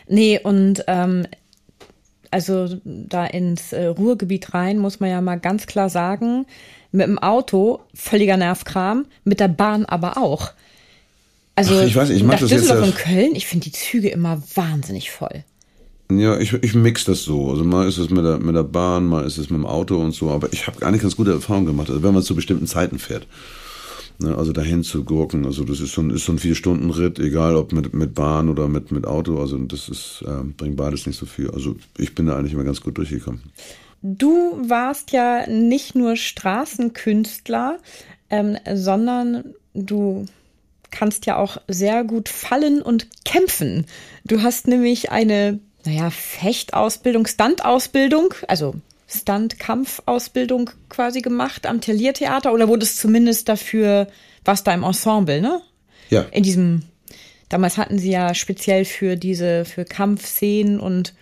[0.09, 1.25] Nee, und ähm,
[2.35, 6.45] also da ins äh, Ruhrgebiet rein muss man ja mal ganz klar sagen,
[6.91, 10.51] mit dem Auto völliger Nervkram, mit der Bahn aber auch.
[11.55, 13.71] Also Ach, ich weiß, ich mag das jetzt Düsseldorf erst- und Köln, ich finde die
[13.71, 15.45] Züge immer wahnsinnig voll.
[16.11, 17.49] Ja, ich, ich mix das so.
[17.51, 19.95] Also mal ist es mit der, mit der Bahn, mal ist es mit dem Auto
[19.95, 20.29] und so.
[20.29, 21.89] Aber ich habe eigentlich ganz gute Erfahrungen gemacht.
[21.89, 23.27] Also wenn man zu bestimmten Zeiten fährt.
[24.17, 25.45] Ne, also dahin zu gurken.
[25.45, 28.67] Also das ist so ein, ist so ein Vier-Stunden-Ritt, egal ob mit, mit Bahn oder
[28.67, 29.39] mit, mit Auto.
[29.39, 31.51] Also das ist, ähm, bringt beides nicht so viel.
[31.51, 33.41] Also ich bin da eigentlich immer ganz gut durchgekommen.
[34.01, 37.79] Du warst ja nicht nur Straßenkünstler,
[38.29, 40.25] ähm, sondern du
[40.91, 43.85] kannst ja auch sehr gut fallen und kämpfen.
[44.23, 48.75] Du hast nämlich eine, naja, Fechtausbildung, Stuntausbildung, also
[49.15, 54.07] Stunt-Kampfausbildung quasi gemacht am Telliertheater oder wurdest zumindest dafür,
[54.43, 55.61] warst da im Ensemble, ne?
[56.09, 56.21] Ja.
[56.31, 56.83] In diesem,
[57.49, 61.13] damals hatten sie ja speziell für diese, für Kampfszenen und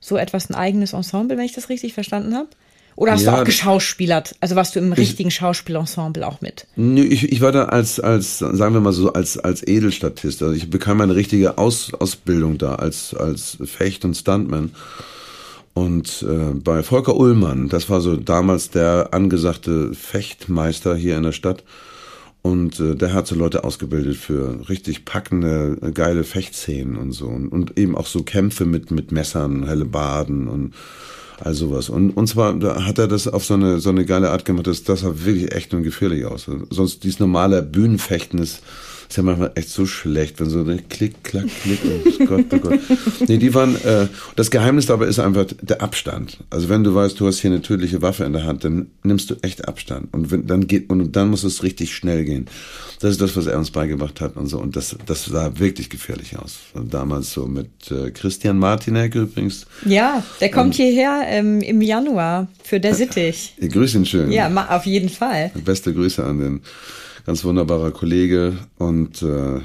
[0.00, 2.48] so etwas ein eigenes Ensemble, wenn ich das richtig verstanden habe.
[2.94, 4.36] Oder hast Ja, du auch geschauspielert?
[4.40, 6.66] Also warst du im richtigen Schauspielensemble auch mit?
[6.76, 10.42] Nö, ich, ich war da als, als, sagen wir mal so, als, als Edelstatist.
[10.42, 14.72] Also ich bekam eine richtige Aus, Ausbildung da als, als Fecht- und Stuntman.
[15.74, 21.32] Und äh, bei Volker Ullmann, das war so damals der angesagte Fechtmeister hier in der
[21.32, 21.64] Stadt.
[22.42, 27.26] Und äh, der hat so Leute ausgebildet für richtig packende, äh, geile Fechtszenen und so.
[27.26, 30.74] Und, und eben auch so Kämpfe mit, mit Messern, Hellebarden und
[31.40, 31.88] all sowas.
[31.88, 34.66] Und, und zwar da hat er das auf so eine, so eine geile Art gemacht,
[34.66, 36.50] dass das sah wirklich echt und gefährlich aus.
[36.70, 38.62] Sonst dieses normale Bühnenfechten ist,
[39.12, 42.56] ist ja manchmal echt so schlecht, wenn so ein Klick, Klack, Klick, oh Gott, oh
[42.56, 42.80] Gott.
[43.28, 46.38] Nee, die waren, äh, das Geheimnis dabei ist einfach der Abstand.
[46.48, 49.28] Also wenn du weißt, du hast hier eine tödliche Waffe in der Hand, dann nimmst
[49.28, 50.14] du echt Abstand.
[50.14, 52.46] Und wenn, dann geht, und dann muss es richtig schnell gehen.
[53.00, 54.58] Das ist das, was er uns beigebracht hat und so.
[54.58, 56.60] Und das, das sah wirklich gefährlich aus.
[56.74, 59.66] Damals so mit äh, Christian Martinek übrigens.
[59.84, 63.54] Ja, der kommt hierher ähm, im Januar für der Sittich.
[63.62, 64.32] Ich grüße ihn schön.
[64.32, 65.50] Ja, auf jeden Fall.
[65.64, 66.60] Beste Grüße an den
[67.24, 68.54] ganz wunderbarer Kollege.
[68.78, 69.60] Und äh,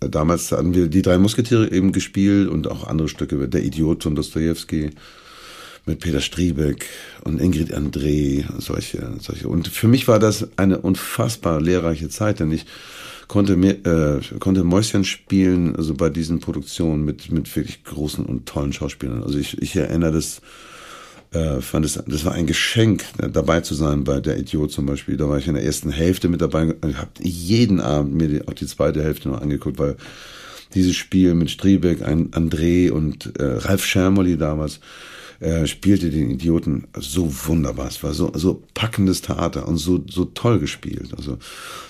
[0.00, 4.14] damals hatten wir die drei Musketiere eben gespielt und auch andere Stücke, Der Idiot von
[4.14, 4.90] Dostoevsky
[5.86, 6.86] mit Peter Striebeck
[7.24, 9.48] und Ingrid André, solche, solche.
[9.48, 12.66] Und für mich war das eine unfassbar lehrreiche Zeit, denn ich
[13.26, 18.46] konnte mir, äh, konnte Mäuschen spielen, also bei diesen Produktionen mit, mit wirklich großen und
[18.46, 19.22] tollen Schauspielern.
[19.22, 20.40] Also ich, ich erinnere das,
[21.32, 24.86] äh, fand es, das war ein Geschenk, äh, dabei zu sein bei der Idiot zum
[24.86, 25.16] Beispiel.
[25.16, 26.74] Da war ich in der ersten Hälfte mit dabei.
[26.88, 29.96] Ich habe jeden Abend mir die, auch die zweite Hälfte noch angeguckt, weil
[30.74, 34.80] dieses Spiel mit Striebeck, ein André und äh, Ralf Schermoli damals
[35.40, 37.86] äh, spielte den Idioten so wunderbar.
[37.86, 41.10] Es war so, so packendes Theater und so, so toll gespielt.
[41.16, 41.38] Also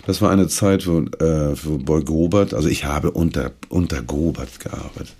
[0.06, 4.60] das war eine Zeit, wo, äh, wo Boy Grobert, also ich habe unter, unter Grobert
[4.60, 5.14] gearbeitet,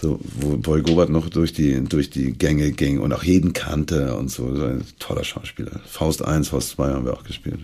[0.00, 4.16] so, wo Boy Grobert noch durch die, durch die Gänge ging und auch jeden kannte
[4.16, 4.54] und so.
[4.54, 5.80] so ein toller Schauspieler.
[5.86, 7.58] Faust 1, Faust 2 haben wir auch gespielt.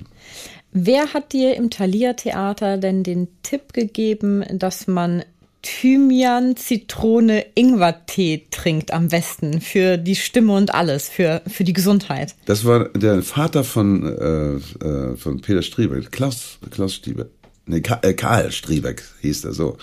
[0.72, 5.22] Wer hat dir im Thalia Theater denn den Tipp gegeben, dass man
[5.62, 12.34] Thymian, Zitrone, Ingwertee trinkt am besten für die Stimme und alles, für, für die Gesundheit?
[12.46, 17.28] Das war der Vater von, äh, äh, von Peter Striebeck, Klaus, Klaus Striebeck.
[17.66, 19.76] Nee, äh, Karl Striebeck hieß er so.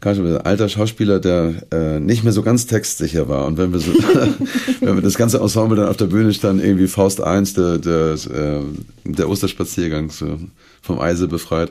[0.00, 3.46] Karl Striebeck, alter Schauspieler, der äh, nicht mehr so ganz textsicher war.
[3.46, 3.92] Und wenn wir so,
[4.80, 8.14] wenn wir das ganze Ensemble dann auf der Bühne standen, irgendwie Faust 1, der, der,
[8.14, 8.60] äh,
[9.04, 10.38] der Osterspaziergang so
[10.82, 11.70] vom Eise befreit,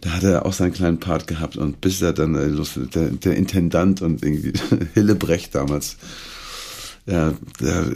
[0.00, 3.36] da hat er auch seinen kleinen Part gehabt und bis er dann äh, der, der
[3.36, 4.52] Intendant und irgendwie
[4.94, 5.96] Hillebrecht damals
[7.08, 7.86] ja, der,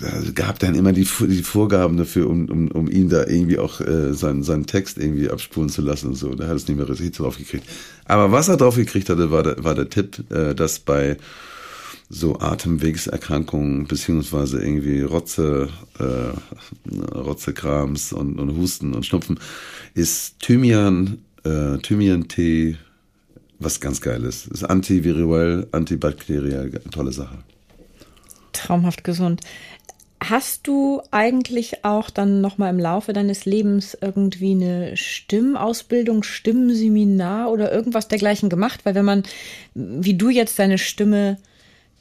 [0.00, 3.82] der gab dann immer die, die Vorgaben dafür, um, um, um ihn da irgendwie auch
[3.82, 6.34] äh, seinen, seinen Text irgendwie abspulen zu lassen und so.
[6.34, 7.68] Da hat es nicht mehr richtig drauf gekriegt.
[8.06, 11.18] Aber was er drauf gekriegt hatte, war der, war der Tipp, äh, dass bei
[12.12, 15.68] so Atemwegserkrankungen beziehungsweise irgendwie Rotze,
[15.98, 19.38] äh, Rotzekrams und, und Husten und Schnupfen
[19.94, 22.76] ist Thymian, äh, Thymian-Tee
[23.60, 24.46] was ganz Geiles.
[24.46, 27.38] Ist antiviruell, antibakteriell, tolle Sache.
[28.52, 29.42] Traumhaft gesund.
[30.22, 37.50] Hast du eigentlich auch dann noch mal im Laufe deines Lebens irgendwie eine Stimmausbildung, Stimmseminar
[37.50, 38.80] oder irgendwas dergleichen gemacht?
[38.84, 39.22] Weil wenn man,
[39.74, 41.38] wie du jetzt deine Stimme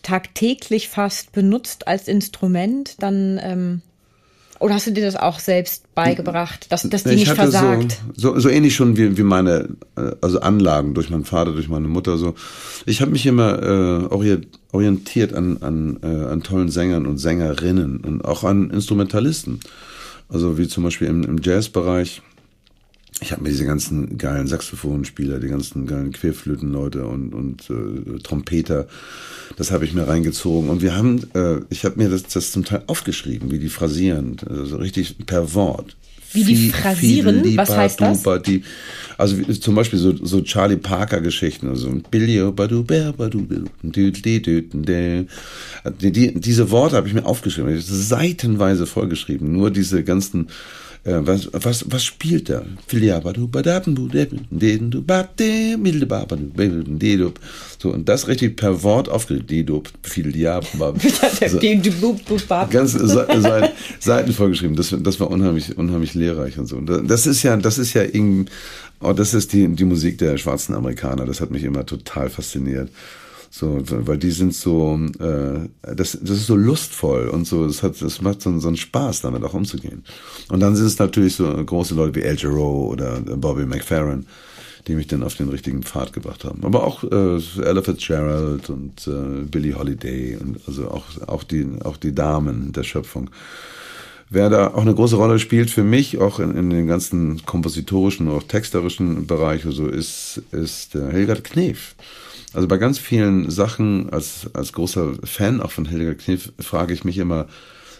[0.03, 3.81] tagtäglich fast benutzt als Instrument, dann ähm,
[4.59, 7.97] oder hast du dir das auch selbst beigebracht, dass, dass die ich nicht versagt?
[8.15, 11.69] So, so, so ähnlich schon wie, wie meine, äh, also Anlagen durch meinen Vater, durch
[11.69, 12.35] meine Mutter so.
[12.85, 18.01] Ich habe mich immer äh, ori- orientiert an, an, äh, an tollen Sängern und Sängerinnen
[18.01, 19.61] und auch an Instrumentalisten.
[20.27, 22.21] Also wie zum Beispiel im, im Jazzbereich.
[23.21, 28.87] Ich habe mir diese ganzen geilen Saxophonspieler, die ganzen geilen Querflötenleute und, und äh, Trompeter,
[29.57, 30.69] das habe ich mir reingezogen.
[30.69, 34.37] Und wir haben, äh, ich habe mir das, das zum Teil aufgeschrieben, wie die phrasieren,
[34.49, 35.97] also richtig per Wort.
[36.31, 37.37] Wie die Fi- phrasieren?
[37.37, 38.23] Fideli, Was heißt das?
[38.23, 38.63] Badi.
[39.17, 43.47] Also wie, zum Beispiel so, so Charlie Parker Geschichten, also Billy Badu Badu
[45.89, 50.49] die, diese Worte habe ich mir aufgeschrieben, seitenweise vollgeschrieben, nur diese ganzen
[51.03, 52.65] was, was, was spielt er?
[57.81, 59.49] So, und das richtig per Wort aufgelegt.
[61.41, 61.59] Also,
[62.71, 64.75] ganz Seiten, Seiten vorgeschrieben.
[64.75, 66.79] Das, das war unheimlich, unheimlich lehrreich und so.
[66.81, 68.51] Das ist ja, das ist ja irgendwie,
[68.99, 71.25] oh, das ist die, die Musik der schwarzen Amerikaner.
[71.25, 72.89] Das hat mich immer total fasziniert.
[73.51, 77.99] So, weil die sind so, äh, das, das ist so lustvoll und so, das hat,
[77.99, 80.03] das macht so, so einen Spaß, damit auch umzugehen.
[80.49, 84.27] Und dann sind es natürlich so große Leute wie El Giro oder Bobby McFerrin,
[84.87, 86.63] die mich dann auf den richtigen Pfad gebracht haben.
[86.63, 91.97] Aber auch äh, Ella Fitzgerald und äh, Billie Holiday und also auch, auch die, auch
[91.97, 93.31] die Damen der Schöpfung.
[94.29, 98.29] Wer da auch eine große Rolle spielt für mich, auch in, in den ganzen kompositorischen
[98.29, 101.95] auch texterischen Bereich, so ist, ist äh, Helgard Knef.
[102.53, 107.03] Also bei ganz vielen Sachen, als, als großer Fan auch von Helga Kniff, frage ich
[107.03, 107.47] mich immer,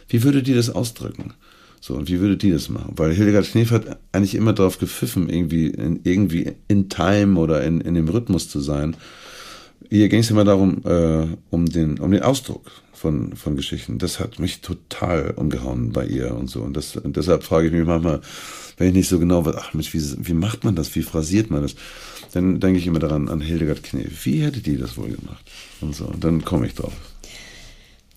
[0.07, 1.33] wie würde die das ausdrücken?
[1.81, 2.93] So, und wie würde die das machen?
[2.97, 7.79] Weil Hildegard Knef hat eigentlich immer darauf gepfiffen, irgendwie in, irgendwie in Time oder in,
[7.79, 8.97] in dem Rhythmus zu sein.
[9.89, 13.97] Hier ging es immer darum, äh, um, den, um den Ausdruck von, von Geschichten.
[13.97, 16.61] Das hat mich total umgehauen bei ihr und so.
[16.61, 18.21] Und, das, und deshalb frage ich mich manchmal,
[18.77, 20.93] wenn ich nicht so genau weiß, ach Mensch, wie, wie macht man das?
[20.95, 21.75] Wie phrasiert man das?
[22.33, 24.25] dann denke ich immer daran an Hildegard Knef.
[24.25, 25.43] Wie hätte die das wohl gemacht?
[25.81, 26.93] Und so, und dann komme ich drauf.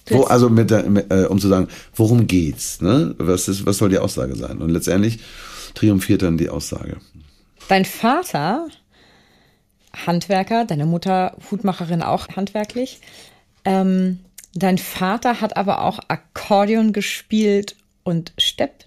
[0.08, 2.80] Wo, also mit der, äh, um zu sagen, worum geht's?
[2.80, 3.14] Ne?
[3.18, 4.58] Was, ist, was soll die Aussage sein?
[4.58, 5.20] Und letztendlich
[5.74, 6.98] triumphiert dann die Aussage.
[7.68, 8.66] Dein Vater,
[10.06, 13.00] Handwerker, deine Mutter Hutmacherin auch handwerklich.
[13.64, 14.18] Ähm,
[14.54, 18.84] dein Vater hat aber auch Akkordeon gespielt und Stepp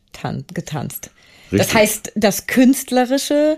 [0.54, 1.12] getanzt.
[1.52, 1.60] Richtig.
[1.60, 3.58] Das heißt, das Künstlerische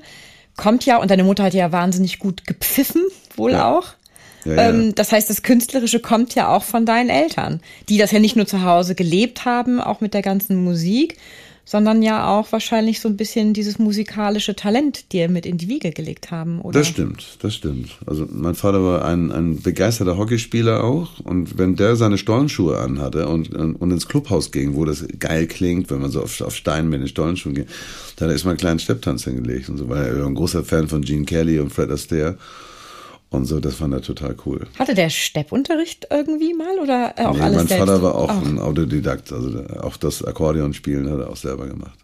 [0.56, 3.04] kommt ja, und deine Mutter hat ja wahnsinnig gut gepfiffen,
[3.36, 3.72] wohl ja.
[3.72, 3.94] auch.
[4.44, 4.70] Ja, ja.
[4.70, 8.36] Ähm, das heißt, das Künstlerische kommt ja auch von deinen Eltern, die das ja nicht
[8.36, 11.18] nur zu Hause gelebt haben, auch mit der ganzen Musik,
[11.68, 15.92] sondern ja auch wahrscheinlich so ein bisschen dieses musikalische Talent dir mit in die Wiege
[15.92, 16.80] gelegt haben, oder?
[16.80, 17.98] Das stimmt, das stimmt.
[18.06, 23.28] Also mein Vater war ein, ein begeisterter Hockeyspieler auch und wenn der seine Stollenschuhe anhatte
[23.28, 26.88] und, und ins Clubhaus ging, wo das geil klingt, wenn man so auf, auf Stein
[26.88, 27.68] mit den Stollenschuhen geht,
[28.16, 30.88] dann ist mal einen kleinen Stepptanz hingelegt und so, weil er war ein großer Fan
[30.88, 32.38] von Gene Kelly und Fred Astaire
[33.30, 34.68] und so, das fand er total cool.
[34.80, 37.88] Hatte der Steppunterricht irgendwie mal oder auch nee, alles Mein selbst?
[37.88, 41.68] Vater war auch, auch, ein Autodidakt, also auch das Akkordeon spielen hat er auch selber
[41.68, 41.98] gemacht.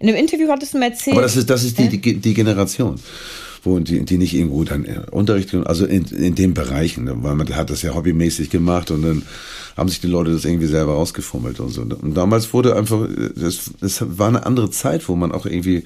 [0.00, 1.16] In einem Interview hattest du mir erzählt.
[1.16, 2.98] Aber das ist, das ist die, die, die Generation,
[3.62, 7.34] wo die, die nicht irgendwo dann äh, Unterricht, also in, in den Bereichen, ne, weil
[7.34, 9.22] man hat das ja hobbymäßig gemacht und dann
[9.76, 11.82] haben sich die Leute das irgendwie selber rausgefummelt und so.
[11.82, 13.06] Und damals wurde einfach,
[13.36, 15.84] das, das war eine andere Zeit, wo man auch irgendwie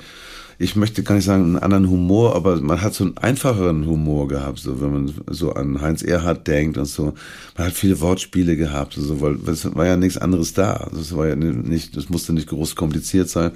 [0.59, 4.29] ich möchte gar nicht sagen einen anderen Humor, aber man hat so einen einfacheren Humor
[4.29, 7.14] gehabt, so wenn man so an Heinz Erhardt denkt und so.
[7.57, 10.88] Man hat viele Wortspiele gehabt, so, weil es war ja nichts anderes da.
[10.95, 13.53] Das war ja nicht, das musste nicht groß kompliziert sein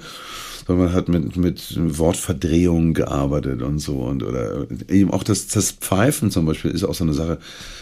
[0.65, 5.71] sondern man hat mit, mit Wortverdrehungen gearbeitet und so und oder eben auch das, das
[5.71, 7.39] Pfeifen zum Beispiel ist auch so eine Sache,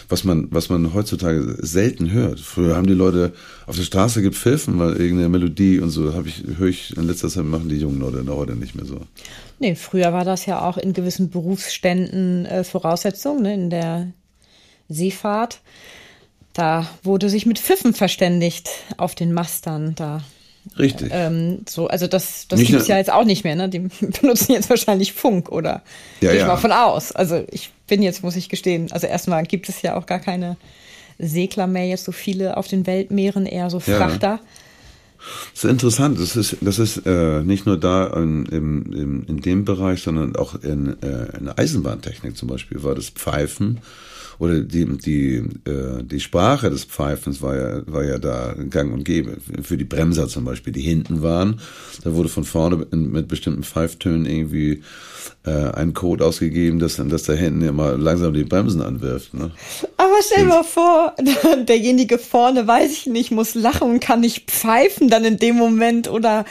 [0.08, 2.39] was man, was man heutzutage selten hört.
[2.39, 3.34] Früher haben die Leute
[3.65, 7.29] auf der Straße gepfiffen, weil irgendeine Melodie und so habe ich, höre ich in letzter
[7.29, 9.01] Zeit machen die jungen Leute heute nicht mehr so.
[9.60, 14.08] Nee, früher war das ja auch in gewissen Berufsständen äh, Voraussetzung, ne, in der
[14.88, 15.60] Seefahrt.
[16.54, 19.95] Da wurde sich mit Pfiffen verständigt auf den Mastern.
[19.95, 20.24] Da
[20.78, 21.10] Richtig.
[21.13, 23.69] Ähm, so, also das, das gibt es ja jetzt auch nicht mehr, ne?
[23.69, 23.80] Die
[24.22, 25.82] benutzen jetzt wahrscheinlich Funk oder
[26.22, 26.48] ja, ich ja.
[26.48, 27.12] mal von aus.
[27.12, 30.58] Also ich bin jetzt, muss ich gestehen, also erstmal gibt es ja auch gar keine
[31.17, 34.28] Segler mehr, jetzt so viele auf den Weltmeeren, eher so Frachter.
[34.28, 34.39] Ja.
[35.53, 36.19] Das ist interessant.
[36.19, 40.55] Das ist, das ist äh, nicht nur da in, in, in, dem Bereich, sondern auch
[40.55, 43.79] in, äh, in der Eisenbahntechnik zum Beispiel war das Pfeifen
[44.39, 45.36] oder die, die,
[45.69, 49.38] äh, die Sprache des Pfeifens war ja, war ja da gang und gäbe.
[49.62, 51.60] Für die Bremser zum Beispiel, die hinten waren,
[52.04, 54.82] da wurde von vorne mit bestimmten Pfeiftönen irgendwie
[55.45, 59.34] äh, ein Code ausgegeben, dass, dass da hinten immer langsam die Bremsen anwirft.
[59.34, 59.52] Ne?
[59.97, 61.15] Aber stell dir mal vor,
[61.67, 66.10] derjenige vorne, weiß ich nicht, muss lachen und kann nicht pfeifen dann in dem Moment
[66.10, 66.45] oder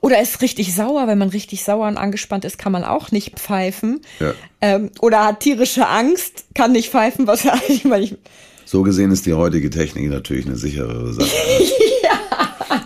[0.00, 3.38] oder ist richtig sauer, wenn man richtig sauer und angespannt ist, kann man auch nicht
[3.38, 4.00] pfeifen.
[4.20, 4.34] Ja.
[4.60, 8.16] Ähm, oder hat tierische Angst, kann nicht pfeifen, was ja eigentlich mal nicht.
[8.64, 11.28] So gesehen ist die heutige Technik natürlich eine sicherere Sache.
[12.02, 12.24] ja.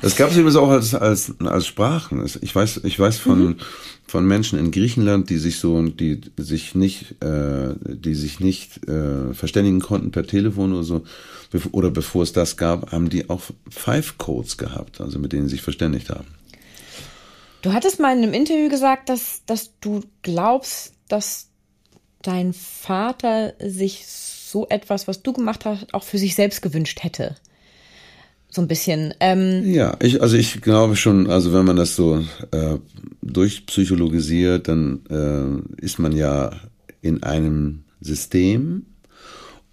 [0.03, 2.25] Das gab es übrigens auch als, als, als Sprachen.
[2.41, 3.57] Ich weiß, ich weiß von, mhm.
[4.07, 9.33] von Menschen in Griechenland, die sich so, die sich nicht, äh, die sich nicht äh,
[9.35, 11.05] verständigen konnten per Telefon oder so,
[11.73, 15.53] oder bevor es das gab, haben die auch Five Codes gehabt, also mit denen sie
[15.53, 16.27] sich verständigt haben.
[17.63, 21.49] Du hattest mal in einem Interview gesagt, dass, dass du glaubst, dass
[22.23, 27.37] dein Vater sich so etwas, was du gemacht hast, auch für sich selbst gewünscht hätte.
[28.51, 29.13] So ein bisschen.
[29.21, 32.79] Ähm ja, ich, also ich glaube schon, also wenn man das so äh,
[33.23, 36.51] durchpsychologisiert, dann äh, ist man ja
[37.03, 38.87] in einem System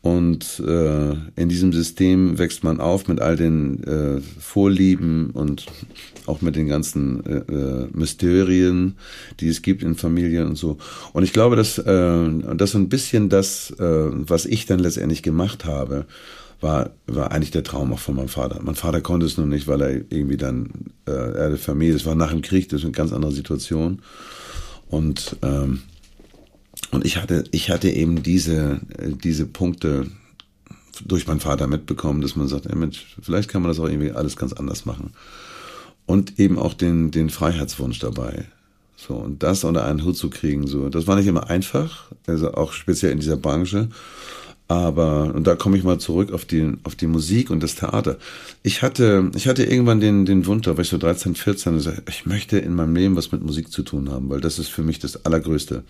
[0.05, 5.65] und äh, in diesem System wächst man auf mit all den äh, Vorlieben und
[6.27, 8.97] auch mit den ganzen äh, äh, Mysterien,
[9.39, 10.77] die es gibt in Familien und so.
[11.13, 15.23] Und ich glaube, dass äh, das so ein bisschen das, äh, was ich dann letztendlich
[15.23, 16.05] gemacht habe,
[16.61, 18.59] war, war eigentlich der Traum auch von meinem Vater.
[18.61, 20.69] Mein Vater konnte es nur nicht, weil er irgendwie dann,
[21.07, 24.03] äh, er hatte Familie, das war nach dem Krieg, das ist eine ganz andere Situation.
[24.87, 25.81] Und ähm,
[26.91, 28.79] und ich hatte, ich hatte eben diese,
[29.23, 30.07] diese Punkte
[31.03, 34.11] durch meinen Vater mitbekommen, dass man sagt, ey Mensch, vielleicht kann man das auch irgendwie
[34.11, 35.11] alles ganz anders machen.
[36.05, 38.45] Und eben auch den, den Freiheitswunsch dabei.
[38.95, 42.53] So, und das unter einen Hut zu kriegen, so, das war nicht immer einfach, also
[42.53, 43.89] auch speziell in dieser Branche.
[44.67, 48.17] Aber, und da komme ich mal zurück auf die, auf die Musik und das Theater.
[48.63, 52.01] Ich hatte, ich hatte irgendwann den, den Wunsch, da war ich so 13, 14, und
[52.09, 54.81] ich möchte in meinem Leben was mit Musik zu tun haben, weil das ist für
[54.81, 55.83] mich das Allergrößte.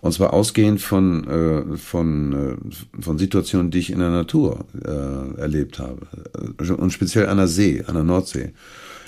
[0.00, 5.40] Und zwar ausgehend von, äh, von, äh, von Situationen, die ich in der Natur äh,
[5.40, 6.06] erlebt habe.
[6.74, 8.52] Und speziell an der See, an der Nordsee.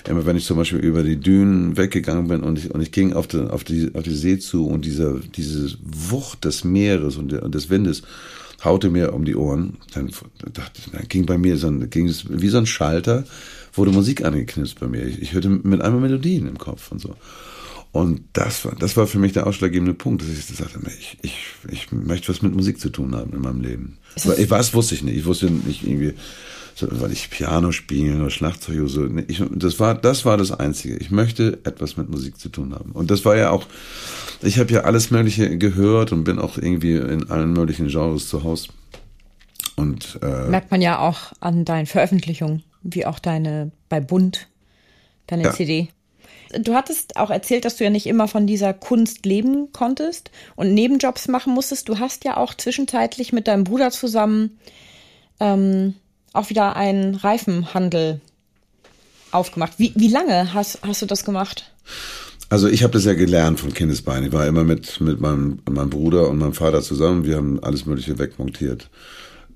[0.07, 3.13] Immer wenn ich zum Beispiel über die Dünen weggegangen bin und ich, und ich ging
[3.13, 7.31] auf die, auf, die, auf die See zu und diese, diese Wucht des Meeres und,
[7.31, 8.03] der, und des Windes
[8.63, 10.11] haute mir um die Ohren, dann,
[10.53, 13.23] dachte dann ging bei mir so ein, ging es wie so ein Schalter,
[13.73, 15.05] wurde Musik angeknipst bei mir.
[15.05, 17.15] Ich, ich hörte mit einmal Melodien im Kopf und so.
[17.91, 21.37] Und das war, das war für mich der ausschlaggebende Punkt, dass ich sagte, ich, ich,
[21.71, 23.97] ich möchte was mit Musik zu tun haben in meinem Leben.
[24.15, 25.17] Ich, was wusste ich nicht.
[25.17, 26.13] Ich wusste nicht irgendwie,
[26.89, 29.07] weil ich Piano spielen oder Schlagzeug oder so.
[29.27, 30.97] Ich, das war, das war das Einzige.
[30.97, 32.91] Ich möchte etwas mit Musik zu tun haben.
[32.91, 33.65] Und das war ja auch,
[34.41, 38.43] ich habe ja alles Mögliche gehört und bin auch irgendwie in allen möglichen Genres zu
[38.43, 38.69] Hause.
[39.75, 44.47] Und, äh, Merkt man ja auch an deinen Veröffentlichungen, wie auch deine bei Bund,
[45.27, 45.53] deine ja.
[45.53, 45.89] CD.
[46.51, 50.73] Du hattest auch erzählt, dass du ja nicht immer von dieser Kunst leben konntest und
[50.73, 51.87] Nebenjobs machen musstest.
[51.87, 54.57] Du hast ja auch zwischenzeitlich mit deinem Bruder zusammen
[55.39, 55.95] ähm,
[56.33, 58.21] auch wieder einen Reifenhandel
[59.31, 59.73] aufgemacht.
[59.77, 61.71] Wie, wie lange hast, hast du das gemacht?
[62.49, 64.23] Also ich habe das ja gelernt von Kindesbein.
[64.23, 67.25] Ich war immer mit, mit meinem, meinem Bruder und meinem Vater zusammen.
[67.25, 68.89] Wir haben alles Mögliche wegmontiert.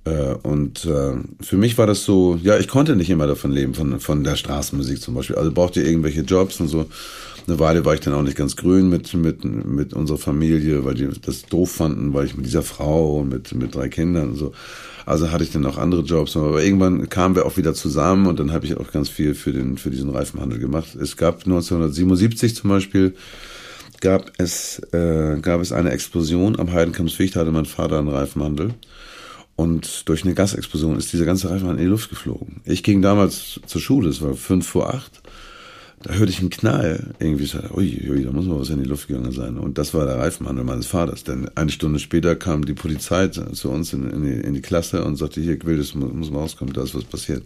[0.06, 3.74] Äh, und äh, für mich war das so, ja, ich konnte nicht immer davon leben,
[3.74, 5.36] von, von der Straßenmusik zum Beispiel.
[5.36, 6.86] Also brauchte ich irgendwelche Jobs und so.
[7.46, 10.94] Eine Weile war ich dann auch nicht ganz grün mit, mit, mit unserer Familie, weil
[10.94, 14.36] die das doof fanden, weil ich mit dieser Frau und mit, mit drei Kindern und
[14.36, 14.54] so.
[15.06, 18.40] Also hatte ich dann auch andere Jobs, aber irgendwann kamen wir auch wieder zusammen und
[18.40, 20.96] dann habe ich auch ganz viel für den für diesen Reifenhandel gemacht.
[20.96, 23.14] Es gab 1977 zum Beispiel
[24.00, 28.74] gab es äh, gab es eine Explosion am Heidenkampsweg, da hatte mein Vater einen Reifenhandel
[29.56, 32.62] und durch eine Gasexplosion ist dieser ganze Reifen in die Luft geflogen.
[32.66, 35.22] Ich ging damals zur Schule, es war fünf vor acht.
[36.02, 37.14] Da hörte ich einen Knall.
[37.20, 39.58] Irgendwie so, ui, ui, da muss mal was in die Luft gegangen sein.
[39.58, 41.24] Und das war der Reifenhandel meines Vaters.
[41.24, 45.06] Denn eine Stunde später kam die Polizei zu uns in, in, die, in die, Klasse
[45.06, 47.44] und sagte, hier, Wildes muss, muss mal rauskommen, da ist was passiert.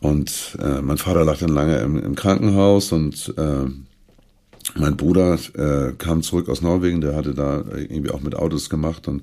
[0.00, 3.64] Und äh, mein Vater lag dann lange im, im Krankenhaus und äh,
[4.74, 9.08] mein Bruder äh, kam zurück aus Norwegen, der hatte da irgendwie auch mit Autos gemacht
[9.08, 9.22] und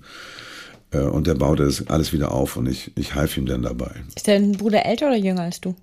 [0.97, 3.91] und der baute das alles wieder auf und ich, ich half ihm dann dabei.
[4.15, 5.75] Ist dein Bruder älter oder jünger als du?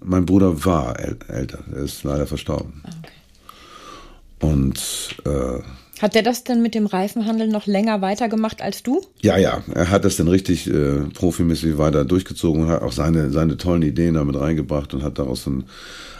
[0.00, 2.82] Mein Bruder war äl älter, er ist leider verstorben.
[2.84, 4.52] Ah, okay.
[4.52, 5.62] Und äh,
[6.00, 9.02] hat der das denn mit dem Reifenhandel noch länger weitergemacht als du?
[9.20, 13.30] Ja, ja, er hat das dann richtig äh, profimäßig weiter durchgezogen und hat auch seine,
[13.30, 15.64] seine tollen Ideen damit reingebracht und hat daraus ein,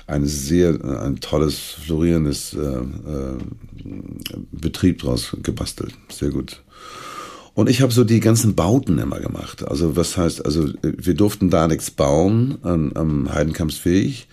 [0.06, 3.38] ein sehr, ein tolles, florierendes äh, äh,
[4.52, 5.94] Betrieb draus gebastelt.
[6.10, 6.62] Sehr gut.
[7.60, 9.68] Und ich habe so die ganzen Bauten immer gemacht.
[9.68, 14.26] Also was heißt, also wir durften da nichts bauen an, am Heidenkampsweg,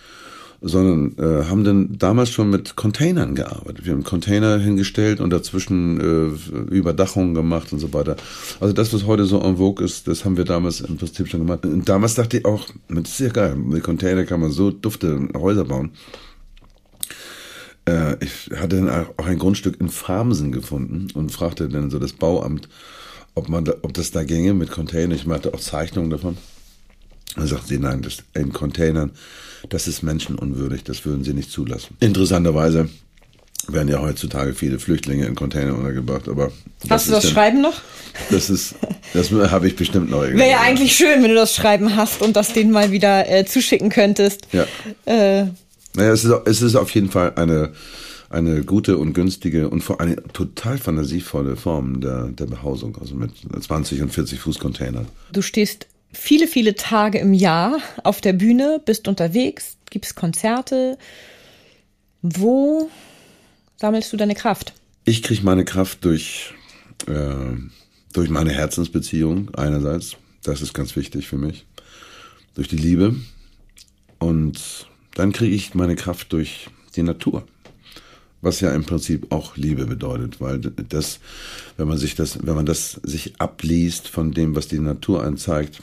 [0.62, 3.84] sondern äh, haben dann damals schon mit Containern gearbeitet.
[3.84, 8.16] Wir haben Container hingestellt und dazwischen äh, Überdachungen gemacht und so weiter.
[8.60, 11.40] Also das, was heute so en vogue ist, das haben wir damals im Prinzip schon
[11.40, 11.66] gemacht.
[11.66, 15.28] Und damals dachte ich auch, das ist ja geil, mit Container kann man so dufte
[15.36, 15.90] Häuser bauen.
[17.86, 22.14] Äh, ich hatte dann auch ein Grundstück in Farmsen gefunden und fragte dann so das
[22.14, 22.70] Bauamt,
[23.38, 25.12] ob, man da, ob das da ginge mit Containern.
[25.12, 26.36] Ich machte auch Zeichnungen davon.
[27.36, 29.12] Dann sagt sie, nein, das in Containern,
[29.68, 31.96] das ist menschenunwürdig, das würden sie nicht zulassen.
[32.00, 32.88] Interessanterweise
[33.68, 36.50] werden ja heutzutage viele Flüchtlinge in Containern untergebracht, aber.
[36.88, 37.80] Hast du das dann, Schreiben noch?
[38.30, 38.74] Das ist,
[39.12, 42.34] das habe ich bestimmt neu Wäre ja eigentlich schön, wenn du das Schreiben hast und
[42.34, 44.48] das denen mal wieder äh, zuschicken könntest.
[44.52, 44.64] Ja.
[45.04, 45.46] Äh,
[45.94, 47.72] Naja, es ist, es ist auf jeden Fall eine,
[48.30, 53.32] eine gute und günstige und vor allem total fantasievolle Form der, der Behausung, also mit
[53.58, 55.08] 20 und 40 Fuß Containern.
[55.32, 60.98] Du stehst viele, viele Tage im Jahr auf der Bühne, bist unterwegs, gibst Konzerte.
[62.22, 62.90] Wo
[63.76, 64.74] sammelst du deine Kraft?
[65.04, 66.52] Ich kriege meine Kraft durch,
[67.06, 67.56] äh,
[68.12, 70.16] durch meine Herzensbeziehung einerseits.
[70.42, 71.66] Das ist ganz wichtig für mich.
[72.54, 73.16] Durch die Liebe.
[74.18, 77.44] Und dann kriege ich meine Kraft durch die Natur.
[78.40, 81.18] Was ja im Prinzip auch Liebe bedeutet, weil das,
[81.76, 85.36] wenn man sich das, wenn man das sich abliest von dem, was die Natur einem
[85.36, 85.82] zeigt,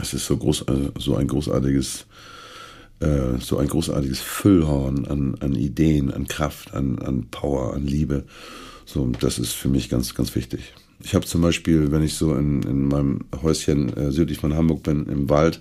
[0.00, 2.06] es ist so groß, äh, so ein großartiges,
[3.00, 8.24] äh, so ein großartiges Füllhorn an, an Ideen, an Kraft, an, an Power, an Liebe.
[8.86, 10.72] So, das ist für mich ganz, ganz wichtig.
[11.02, 14.82] Ich habe zum Beispiel, wenn ich so in, in meinem Häuschen äh, südlich von Hamburg
[14.82, 15.60] bin, im Wald,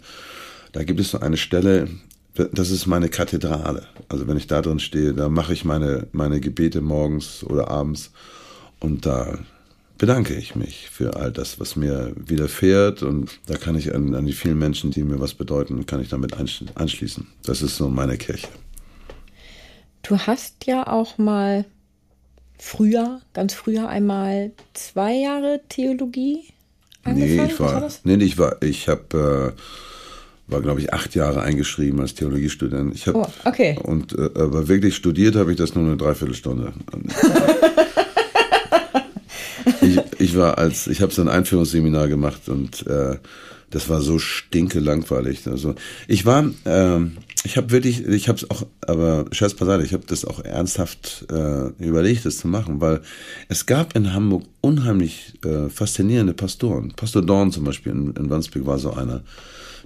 [0.71, 1.89] da gibt es so eine Stelle,
[2.35, 3.83] das ist meine Kathedrale.
[4.09, 8.11] Also wenn ich da drin stehe, da mache ich meine, meine Gebete morgens oder abends
[8.79, 9.37] und da
[9.97, 14.25] bedanke ich mich für all das, was mir widerfährt und da kann ich an, an
[14.25, 16.33] die vielen Menschen, die mir was bedeuten, kann ich damit
[16.75, 17.27] anschließen.
[17.45, 18.47] Das ist so meine Kirche.
[20.01, 21.65] Du hast ja auch mal
[22.57, 26.43] früher, ganz früher einmal zwei Jahre Theologie
[27.03, 27.37] angefangen.
[27.37, 29.61] Nee, ich war, war nee, ich war, ich habe äh,
[30.47, 32.93] war, glaube ich, acht Jahre eingeschrieben als Theologiestudent.
[32.93, 33.77] Ich hab, oh, okay.
[33.81, 36.73] Und äh, aber wirklich studiert habe ich das nur eine Dreiviertelstunde.
[39.81, 43.17] ich, ich war als, ich habe so ein Einführungsseminar gemacht und äh,
[43.69, 45.47] das war so stinke langweilig.
[45.47, 45.75] Also
[46.07, 46.99] ich war, äh,
[47.43, 51.25] ich habe wirklich, ich habe es auch, aber Scherz beiseite, ich habe das auch ernsthaft
[51.31, 53.01] äh, überlegt, das zu machen, weil
[53.49, 56.93] es gab in Hamburg unheimlich äh, faszinierende Pastoren.
[56.95, 59.23] Pastor Dorn zum Beispiel in, in Wandsbek war so einer.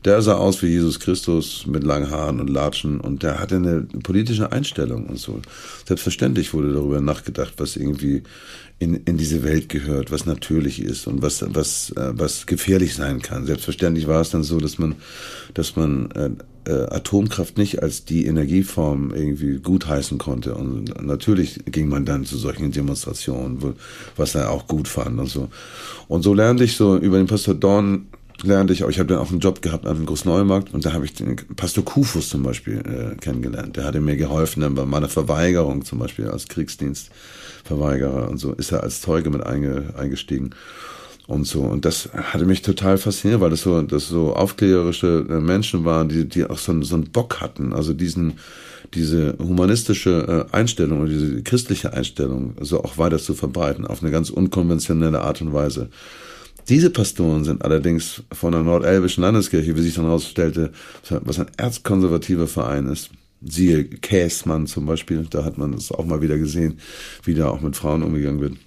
[0.05, 3.81] Der sah aus wie Jesus Christus mit langen Haaren und Latschen und der hatte eine
[4.03, 5.39] politische Einstellung und so.
[5.85, 8.23] Selbstverständlich wurde darüber nachgedacht, was irgendwie
[8.79, 13.21] in, in diese Welt gehört, was natürlich ist und was, was, äh, was gefährlich sein
[13.21, 13.45] kann.
[13.45, 14.95] Selbstverständlich war es dann so, dass man,
[15.55, 16.29] dass man äh,
[16.67, 20.53] äh, Atomkraft nicht als die Energieform irgendwie gutheißen konnte.
[20.53, 23.73] Und natürlich ging man dann zu solchen Demonstrationen, wo,
[24.15, 25.49] was er auch gut fand und so.
[26.07, 28.07] Und so lernte ich so über den Pastor Dorn
[28.43, 31.05] lernte ich auch, ich habe dann auch einen Job gehabt am Großneumarkt und da habe
[31.05, 33.77] ich den Pastor Kufus zum Beispiel äh, kennengelernt.
[33.77, 38.71] Der hatte mir geholfen dann bei meiner Verweigerung zum Beispiel als Kriegsdienstverweigerer und so ist
[38.71, 40.51] er als Zeuge mit einge, eingestiegen
[41.27, 41.61] und so.
[41.61, 46.09] Und das hatte mich total fasziniert, weil das so, das so aufklärerische äh, Menschen waren,
[46.09, 48.33] die, die auch so, so einen Bock hatten, also diesen,
[48.93, 54.11] diese humanistische äh, Einstellung oder diese christliche Einstellung so auch weiter zu verbreiten, auf eine
[54.11, 55.89] ganz unkonventionelle Art und Weise.
[56.69, 60.71] Diese Pastoren sind allerdings von der Nordelbischen Landeskirche, wie sich dann herausstellte,
[61.09, 63.09] was ein erzkonservativer Verein ist.
[63.41, 66.79] Siehe Käsmann zum Beispiel, da hat man es auch mal wieder gesehen,
[67.23, 68.57] wie da auch mit Frauen umgegangen wird.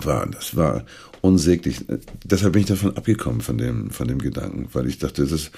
[0.00, 0.84] War, das war
[1.24, 1.86] unsäglich.
[2.22, 5.52] Deshalb bin ich davon abgekommen von dem, von dem Gedanken, weil ich dachte, das ist,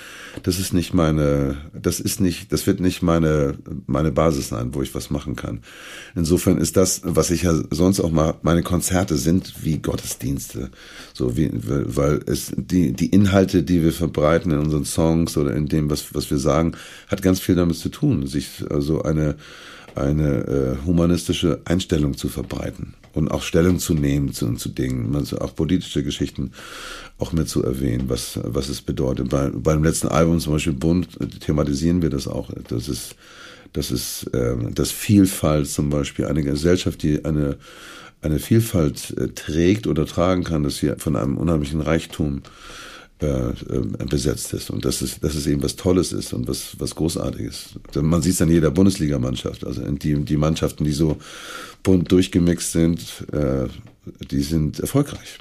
[0.45, 3.55] das ist nicht meine, das ist nicht, das wird nicht meine,
[3.87, 5.63] meine Basis sein, wo ich was machen kann.
[6.15, 10.71] Insofern ist das, was ich ja sonst auch mal, meine Konzerte sind wie Gottesdienste.
[11.13, 15.67] So wie, weil es, die, die Inhalte, die wir verbreiten in unseren Songs oder in
[15.67, 16.77] dem, was, was wir sagen,
[17.09, 19.35] hat ganz viel damit zu tun, sich also eine,
[19.97, 25.39] eine äh, humanistische Einstellung zu verbreiten und auch Stellung zu nehmen zu, zu Dingen, also
[25.39, 26.53] auch politische Geschichten
[27.19, 29.31] auch mit zu erwähnen, was, was es bedeutet.
[29.31, 32.51] Bei, beim letzten Album zum Beispiel Bund thematisieren wir das auch.
[32.69, 33.17] Das ist,
[33.73, 37.57] das ist äh, das Vielfalt zum Beispiel, eine Gesellschaft, die eine,
[38.21, 42.96] eine Vielfalt äh, trägt oder tragen kann, dass sie von einem unheimlichen Reichtum äh, äh,
[43.19, 47.79] besetzt ist und dass es, dass es eben was Tolles ist und was, was Großartiges.
[47.95, 51.17] Man sieht es an jeder Bundesligamannschaft, also die, die Mannschaften, die so
[51.83, 53.01] bunt durchgemixt sind,
[53.33, 53.69] äh,
[54.31, 55.39] die sind erfolgreich.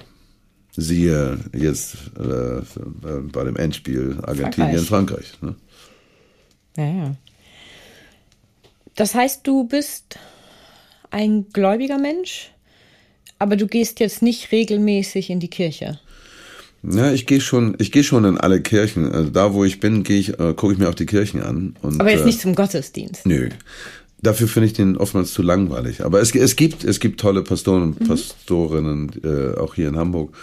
[0.78, 2.62] Siehe jetzt äh,
[3.32, 5.34] bei dem Endspiel Argentinien, Frankreich.
[5.40, 5.56] Frankreich ne?
[6.78, 7.16] Ja, ja.
[8.96, 10.18] Das heißt, du bist
[11.12, 12.52] ein gläubiger Mensch,
[13.40, 16.00] aber du gehst jetzt nicht regelmäßig in die Kirche.
[16.92, 19.12] Ja, ich gehe schon, ich gehe schon in alle Kirchen.
[19.12, 21.76] Also da, wo ich bin, gehe ich, äh, gucke ich mir auch die Kirchen an.
[21.82, 23.26] Und, Aber jetzt äh, nicht zum Gottesdienst.
[23.26, 23.50] Nö.
[24.22, 26.04] Dafür finde ich den oftmals zu langweilig.
[26.04, 28.08] Aber es, es gibt, es gibt tolle Pastoren und mhm.
[28.08, 30.36] Pastorinnen, äh, auch hier in Hamburg,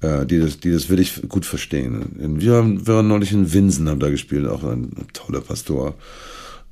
[0.00, 2.36] äh, die das, die das wirklich gut verstehen.
[2.38, 5.94] Wir, haben, wir waren neulich in Winsen, haben da gespielt, auch ein toller Pastor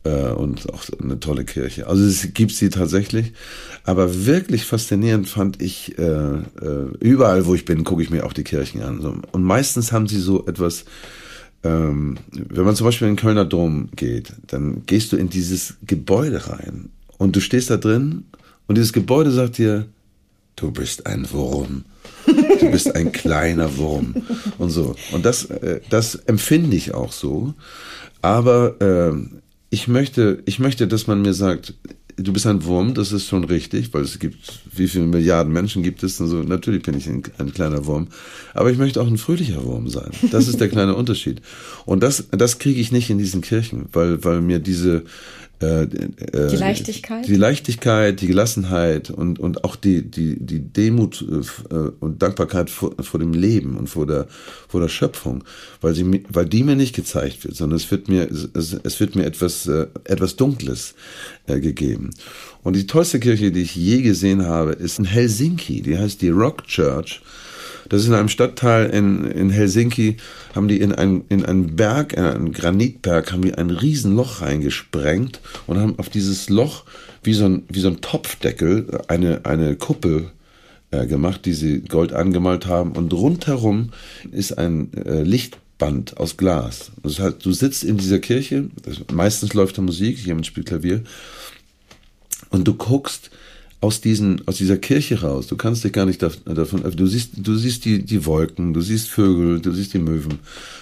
[0.08, 1.86] und auch eine tolle Kirche.
[1.86, 3.32] Also es gibt sie tatsächlich.
[3.84, 6.42] Aber wirklich faszinierend fand ich, äh, äh,
[7.00, 9.00] überall wo ich bin, gucke ich mir auch die Kirchen an.
[9.00, 10.84] Und meistens haben sie so etwas
[11.64, 15.74] ähm, wenn man zum Beispiel in den Kölner Dom geht, dann gehst du in dieses
[15.84, 18.26] Gebäude rein und du stehst da drin
[18.68, 19.86] und dieses Gebäude sagt dir,
[20.56, 21.84] du bist ein Wurm.
[22.26, 24.14] Du bist ein kleiner Wurm
[24.58, 24.94] und so.
[25.12, 27.54] Und das, äh, das empfinde ich auch so.
[28.20, 29.12] Aber äh,
[29.70, 31.74] ich möchte, ich möchte, dass man mir sagt,
[32.16, 35.82] du bist ein Wurm, das ist schon richtig, weil es gibt, wie viele Milliarden Menschen
[35.82, 36.20] gibt es?
[36.20, 38.08] Also natürlich bin ich ein, ein, kleiner Wurm,
[38.54, 40.10] aber ich möchte auch ein fröhlicher Wurm sein.
[40.30, 41.40] Das ist der kleine Unterschied.
[41.86, 45.04] Und das, das kriege ich nicht in diesen Kirchen, weil, weil mir diese
[45.60, 51.24] äh, äh, die Leichtigkeit, die Leichtigkeit, die Gelassenheit und und auch die die die Demut
[51.70, 54.28] äh, und Dankbarkeit vor, vor dem Leben und vor der
[54.68, 55.42] vor der Schöpfung,
[55.80, 59.16] weil sie weil die mir nicht gezeigt wird, sondern es wird mir es, es wird
[59.16, 60.94] mir etwas äh, etwas Dunkles
[61.46, 62.10] äh, gegeben.
[62.62, 65.82] Und die tollste Kirche, die ich je gesehen habe, ist in Helsinki.
[65.82, 67.20] Die heißt die Rock Church.
[67.88, 70.16] Das ist in einem Stadtteil in, in Helsinki,
[70.54, 75.40] haben die in einen, in einen Berg, in einen Granitberg, haben die ein Riesenloch reingesprengt
[75.66, 76.84] und haben auf dieses Loch
[77.22, 80.30] wie so ein, wie so ein Topfdeckel eine, eine Kuppel
[80.90, 82.92] äh, gemacht, die sie gold angemalt haben.
[82.92, 83.90] Und rundherum
[84.30, 86.92] ist ein äh, Lichtband aus Glas.
[87.02, 88.70] Das heißt, du sitzt in dieser Kirche,
[89.12, 91.02] meistens läuft da Musik, jemand spielt Klavier,
[92.50, 93.30] und du guckst
[93.80, 95.46] aus diesen, aus dieser Kirche raus.
[95.46, 99.08] Du kannst dich gar nicht davon, du siehst, du siehst die, die Wolken, du siehst
[99.08, 100.40] Vögel, du siehst die Möwen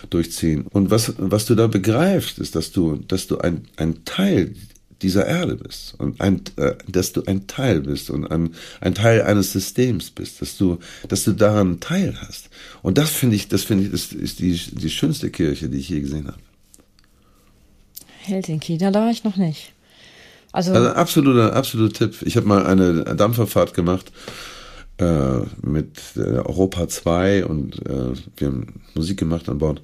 [0.08, 0.66] durchziehen.
[0.70, 4.54] Und was, was du da begreifst, ist, dass du, dass du ein, ein Teil
[5.02, 9.22] dieser Erde bist und ein, äh, dass du ein Teil bist und ein, ein Teil
[9.22, 10.78] eines Systems bist, dass du,
[11.08, 12.48] dass du daran Teil hast.
[12.82, 15.90] Und das finde ich, das finde ich, das ist die, die schönste Kirche, die ich
[15.90, 16.38] je gesehen habe.
[18.22, 19.72] Helsinki, da war ich noch nicht.
[20.56, 22.22] Also, also absoluter, absoluter Tipp.
[22.26, 24.10] Ich habe mal eine Dampferfahrt gemacht
[24.96, 29.82] äh, mit Europa 2 und äh, wir haben Musik gemacht an Bord.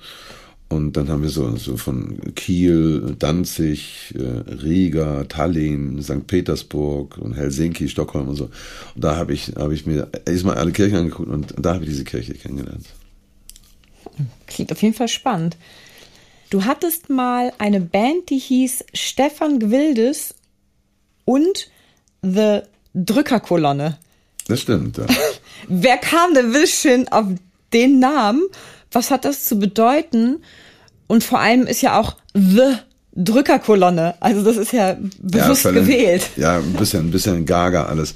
[0.71, 6.27] Und dann haben wir so, so von Kiel, Danzig, äh, Riga, Tallinn, St.
[6.27, 8.45] Petersburg und Helsinki, Stockholm und so.
[8.95, 11.91] Und da habe ich, hab ich mir erstmal alle Kirchen angeguckt und da habe ich
[11.91, 12.87] diese Kirche kennengelernt.
[14.47, 15.59] Klingt auf jeden Fall spannend.
[16.49, 20.35] Du hattest mal eine Band, die hieß Stefan Gwildes
[21.25, 21.69] und
[22.23, 22.61] The
[22.95, 23.99] Drückerkolonne.
[24.49, 25.07] Das stimmt, ja.
[25.69, 27.27] Wer kam denn Wilschin auf
[27.73, 28.43] den Namen?
[28.91, 30.43] Was hat das zu bedeuten?
[31.07, 32.77] Und vor allem ist ja auch The
[33.15, 34.15] Drückerkolonne.
[34.21, 36.31] Also das ist ja bewusst ja, gewählt.
[36.37, 38.15] Ja, ein bisschen, ein bisschen gaga alles.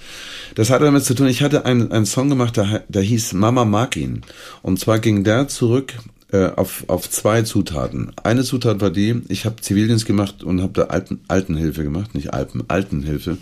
[0.55, 3.65] Das hatte damit zu tun, ich hatte einen, einen Song gemacht, der, der hieß Mama
[3.65, 4.23] mag ihn.
[4.63, 5.95] Und zwar ging der zurück
[6.33, 8.13] äh, auf, auf zwei Zutaten.
[8.23, 12.35] Eine Zutat war die, ich habe Zivildienst gemacht und habe da Alten, Altenhilfe gemacht, nicht
[12.35, 13.39] Alpen, Altenhilfe.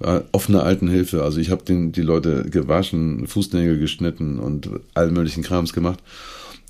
[0.00, 1.22] Äh, offene Altenhilfe.
[1.22, 6.00] Also ich habe die Leute gewaschen, Fußnägel geschnitten und all möglichen Krams gemacht,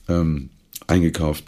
[0.08, 0.50] ähm,
[0.86, 1.44] eingekauft.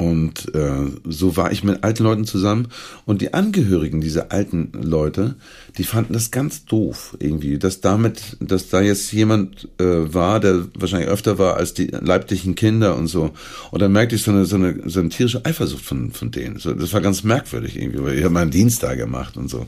[0.00, 2.68] Und äh, so war ich mit alten Leuten zusammen
[3.04, 5.34] und die Angehörigen dieser alten Leute,
[5.76, 10.64] die fanden das ganz doof irgendwie, dass damit, dass da jetzt jemand äh, war, der
[10.74, 13.32] wahrscheinlich öfter war als die leiblichen Kinder und so.
[13.72, 16.58] Und dann merkte ich so eine, so eine, so eine tierische Eifersucht von, von denen.
[16.58, 19.66] So, das war ganz merkwürdig irgendwie, weil ich habe meinen Dienst da gemacht und so.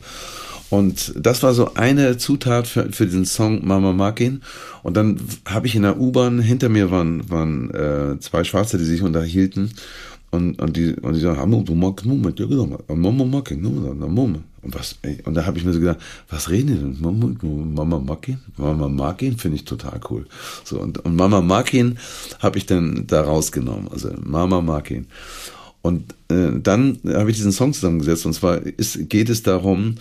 [0.71, 4.41] Und das war so eine Zutat für, für den Song Mama mag ihn.
[4.81, 8.85] Und dann habe ich in der U-Bahn, hinter mir waren, waren äh, zwei Schwarze, die
[8.85, 9.69] sich unterhielten.
[10.33, 14.39] Und, und die, und die sagen, du magst Moment, ja genau, Mama mag ihn, Mama.
[14.63, 16.97] Und was, ey, und da habe ich mir so gedacht, was reden die denn?
[16.99, 18.39] Mama, Mama mag ihn?
[18.57, 20.25] Mama mag ihn, finde ich total cool.
[20.63, 21.99] So, und, und Mama mag ihn
[22.39, 23.89] habe ich dann da rausgenommen.
[23.89, 25.05] Also Mama mag ihn.
[25.83, 28.25] Und äh, dann habe ich diesen Song zusammengesetzt.
[28.25, 29.97] Und zwar ist, geht es darum,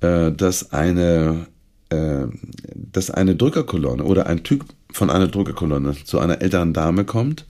[0.00, 1.46] äh, dass eine
[1.90, 2.26] äh,
[2.74, 7.46] dass eine Drückerkolonne oder ein Typ von einer Drückerkolonne zu einer älteren Dame kommt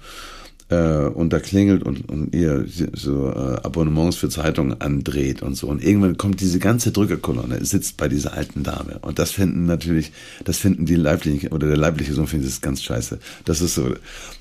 [0.68, 5.68] äh, und da klingelt und, und ihr so äh, Abonnements für Zeitungen andreht und so.
[5.68, 8.98] Und irgendwann kommt diese ganze Drückerkolonne, sitzt bei dieser alten Dame.
[9.02, 10.12] Und das finden natürlich,
[10.44, 13.18] das finden die leiblichen, oder der leibliche Sohn findet das ganz scheiße.
[13.44, 13.94] Das ist so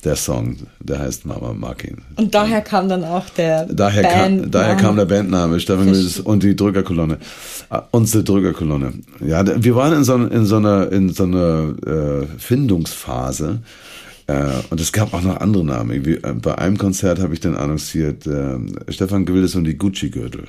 [0.03, 1.97] der Song, der heißt Mama Markin.
[2.15, 6.43] Und daher kam dann auch der daher Band kam, Daher kam der Bandname, Stefan und
[6.43, 7.19] die Drückerkolonne.
[7.71, 8.93] Uh, unsere Drückerkolonne.
[9.25, 13.59] Ja, wir waren in so, in so einer, in so einer äh, Findungsphase.
[14.27, 16.05] Äh, und es gab auch noch andere Namen.
[16.05, 18.57] Wie, äh, bei einem Konzert habe ich dann annonciert, äh,
[18.89, 20.45] Stefan Gewildes und die Gucci-Gürtel.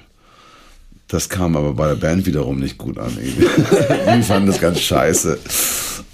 [1.08, 3.12] Das kam aber bei der Band wiederum nicht gut an.
[4.16, 5.38] die fanden das ganz scheiße.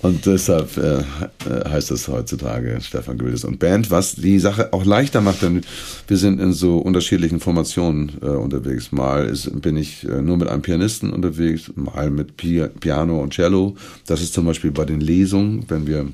[0.03, 4.85] Und deshalb äh, äh heißt es heutzutage Stefan Gewildes und Band, was die Sache auch
[4.85, 5.63] leichter macht, denn
[6.09, 8.91] wir sind in so unterschiedlichen Formationen äh, unterwegs.
[8.91, 13.33] Mal ist, bin ich äh, nur mit einem Pianisten unterwegs, mal mit Pi Piano und
[13.33, 13.77] Cello.
[14.07, 16.09] Das ist zum Beispiel bei den Lesungen, wenn wir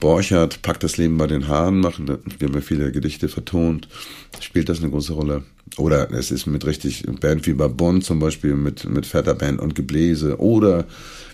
[0.00, 2.06] Borchardt, Packt das Leben bei den Haaren machen.
[2.06, 3.88] Wir haben ja viele Gedichte vertont.
[4.40, 5.42] Spielt das eine große Rolle?
[5.78, 7.68] Oder es ist mit richtig Band wie bei
[8.00, 10.38] zum Beispiel, mit, mit fetter Band und Gebläse.
[10.38, 10.84] Oder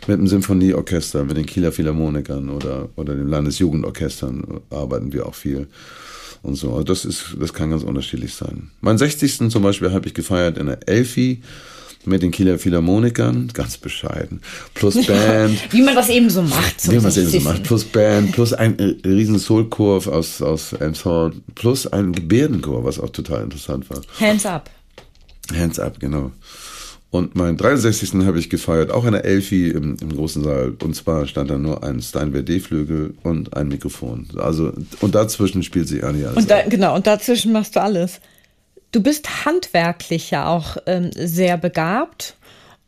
[0.06, 5.68] mit dem Symphonieorchester, mit den Kieler Philharmonikern oder, oder den Landesjugendorchestern arbeiten wir auch viel.
[6.42, 6.72] Und so.
[6.72, 8.70] Also das ist, das kann ganz unterschiedlich sein.
[8.80, 9.50] Mein 60.
[9.50, 11.42] zum Beispiel habe ich gefeiert in der Elfi
[12.04, 14.40] mit den Kieler Philharmonikern, ganz bescheiden,
[14.74, 15.58] plus Band.
[15.72, 16.90] Wie man das eben so macht.
[16.90, 20.72] Wie man das eben so macht, plus Band, plus ein äh, riesen Soulchor aus, aus
[20.72, 24.00] Elmshorn, plus ein Gebärdenchor, was auch total interessant war.
[24.20, 24.70] Hands up.
[25.54, 26.32] Hands up, genau.
[27.12, 28.24] Und meinen 63.
[28.24, 30.72] habe ich gefeiert, auch in der Elfi im, im großen Saal.
[30.82, 34.28] Und zwar stand da nur ein Steinway D-Flügel und ein Mikrofon.
[34.38, 36.38] Also, und dazwischen spielt sich Anja alles.
[36.38, 38.18] Und da, genau, und dazwischen machst du alles.
[38.92, 42.36] Du bist handwerklich ja auch ähm, sehr begabt.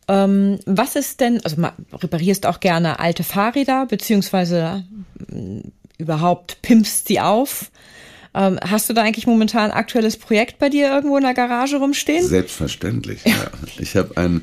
[0.06, 4.84] Ähm, was ist denn, also reparierst auch gerne alte Fahrräder, beziehungsweise
[5.32, 5.62] äh,
[5.96, 7.70] überhaupt pimpst sie auf.
[8.36, 11.76] Ähm, hast du da eigentlich momentan ein aktuelles Projekt bei dir irgendwo in der Garage
[11.76, 12.26] rumstehen?
[12.26, 13.20] Selbstverständlich.
[13.24, 13.34] Ja.
[13.78, 14.42] Ich habe ein,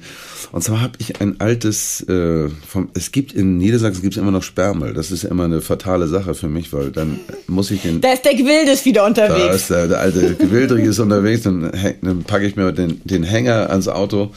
[0.54, 4.32] und zwar habe ich ein altes, äh, vom, es gibt in Niedersachsen gibt es immer
[4.32, 4.94] noch Sperrmüll.
[4.94, 8.00] Das ist immer eine fatale Sache für mich, weil dann muss ich den.
[8.00, 9.46] Da ist der Gewildes wieder unterwegs.
[9.46, 11.72] Da ist der, der alte Gewildrige ist unterwegs, dann,
[12.02, 14.32] dann packe ich mir den, den Hänger ans Auto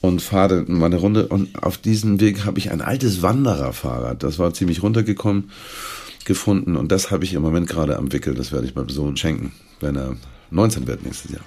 [0.00, 1.26] und fahre mal eine Runde.
[1.26, 4.22] Und auf diesem Weg habe ich ein altes Wandererfahrrad.
[4.22, 5.50] Das war ziemlich runtergekommen
[6.26, 8.34] gefunden und das habe ich im Moment gerade am Wickel.
[8.34, 10.16] Das werde ich meinem Sohn schenken, wenn er
[10.50, 11.44] 19 wird nächstes Jahr.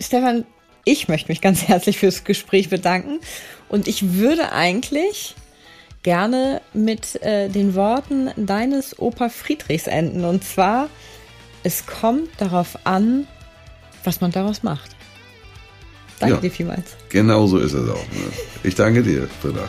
[0.00, 0.44] Stefan,
[0.84, 3.18] ich möchte mich ganz herzlich fürs Gespräch bedanken
[3.68, 5.34] und ich würde eigentlich
[6.02, 10.88] gerne mit äh, den Worten deines Opa Friedrichs enden und zwar,
[11.62, 13.26] es kommt darauf an,
[14.04, 14.96] was man daraus macht.
[16.20, 16.96] Danke ja, dir vielmals.
[17.08, 17.94] Genau so ist es auch.
[17.94, 18.32] Ne?
[18.62, 19.68] Ich danke dir, Britta.